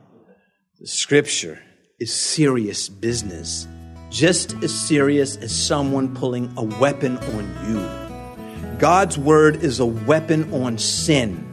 The 0.80 0.88
scripture 0.88 1.60
is 2.00 2.13
serious 2.13 2.89
business. 2.89 3.67
Just 4.10 4.54
as 4.63 4.74
serious 4.74 5.36
as 5.38 5.56
someone 5.56 6.15
pulling 6.15 6.52
a 6.58 6.63
weapon 6.63 7.17
on 7.17 7.67
you. 7.67 8.78
God's 8.80 9.17
word 9.17 9.63
is 9.63 9.80
a 9.80 9.86
weapon 9.86 10.54
on 10.54 10.78
sin. 10.78 11.43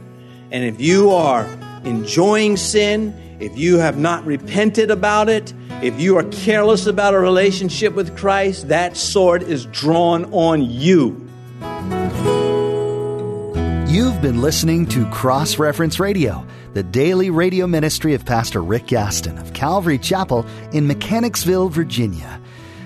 And 0.51 0.63
if 0.63 0.79
you 0.79 1.11
are 1.11 1.45
enjoying 1.83 2.55
sin, 2.55 3.19
if 3.39 3.57
you 3.57 3.79
have 3.79 3.97
not 3.97 4.25
repented 4.25 4.91
about 4.91 5.29
it, 5.29 5.53
if 5.81 5.99
you 5.99 6.17
are 6.17 6.23
careless 6.25 6.87
about 6.87 7.13
a 7.13 7.19
relationship 7.19 7.93
with 7.93 8.17
Christ, 8.17 8.69
that 8.69 8.95
sword 8.95 9.43
is 9.43 9.65
drawn 9.67 10.25
on 10.33 10.61
you. 10.61 11.21
You've 13.87 14.21
been 14.21 14.41
listening 14.41 14.85
to 14.87 15.05
Cross 15.09 15.59
Reference 15.59 15.99
Radio, 15.99 16.45
the 16.73 16.83
daily 16.83 17.29
radio 17.29 17.67
ministry 17.67 18.13
of 18.13 18.25
Pastor 18.25 18.61
Rick 18.61 18.87
Gaston 18.87 19.37
of 19.37 19.53
Calvary 19.53 19.97
Chapel 19.97 20.45
in 20.73 20.87
Mechanicsville, 20.87 21.69
Virginia. 21.69 22.41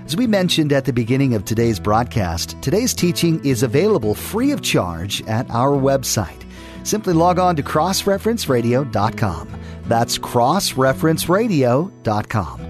As 0.05 0.15
we 0.15 0.25
mentioned 0.25 0.73
at 0.73 0.85
the 0.85 0.93
beginning 0.93 1.35
of 1.35 1.45
today's 1.45 1.79
broadcast, 1.79 2.59
today's 2.61 2.95
teaching 2.95 3.43
is 3.45 3.61
available 3.61 4.15
free 4.15 4.51
of 4.51 4.61
charge 4.61 5.21
at 5.27 5.49
our 5.51 5.71
website. 5.71 6.48
Simply 6.89 7.13
log 7.13 7.37
on 7.37 7.55
to 7.55 7.61
crossreferenceradio.com. 7.61 9.59
That's 9.83 10.17
crossreferenceradio.com. 10.17 12.67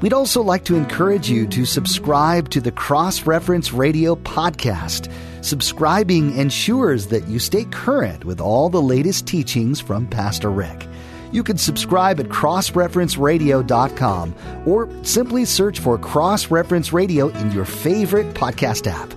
We'd 0.00 0.12
also 0.12 0.42
like 0.42 0.64
to 0.64 0.74
encourage 0.74 1.30
you 1.30 1.46
to 1.46 1.64
subscribe 1.64 2.50
to 2.50 2.60
the 2.60 2.72
Cross 2.72 3.24
Reference 3.24 3.72
Radio 3.72 4.16
podcast. 4.16 5.12
Subscribing 5.44 6.36
ensures 6.36 7.06
that 7.06 7.28
you 7.28 7.38
stay 7.38 7.64
current 7.66 8.24
with 8.24 8.40
all 8.40 8.68
the 8.68 8.82
latest 8.82 9.28
teachings 9.28 9.80
from 9.80 10.08
Pastor 10.08 10.50
Rick. 10.50 10.88
You 11.30 11.44
can 11.44 11.56
subscribe 11.56 12.18
at 12.18 12.26
crossreferenceradio.com 12.26 14.34
or 14.66 14.88
simply 15.04 15.44
search 15.44 15.78
for 15.78 15.98
Cross 15.98 16.50
Reference 16.50 16.92
Radio 16.92 17.28
in 17.28 17.52
your 17.52 17.64
favorite 17.64 18.34
podcast 18.34 18.90
app. 18.90 19.14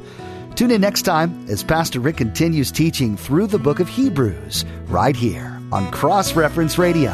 Tune 0.56 0.72
in 0.72 0.80
next 0.80 1.02
time 1.02 1.46
as 1.50 1.64
Pastor 1.64 2.00
Rick 2.00 2.16
continues 2.16 2.72
teaching 2.72 3.18
through 3.18 3.48
the 3.48 3.60
book 3.60 3.82
of 3.82 3.90
Hebrews 3.90 4.64
right 4.88 5.16
here 5.16 5.60
on 5.74 5.92
Cross 5.92 6.38
Reference 6.38 6.78
Radio. 6.78 7.12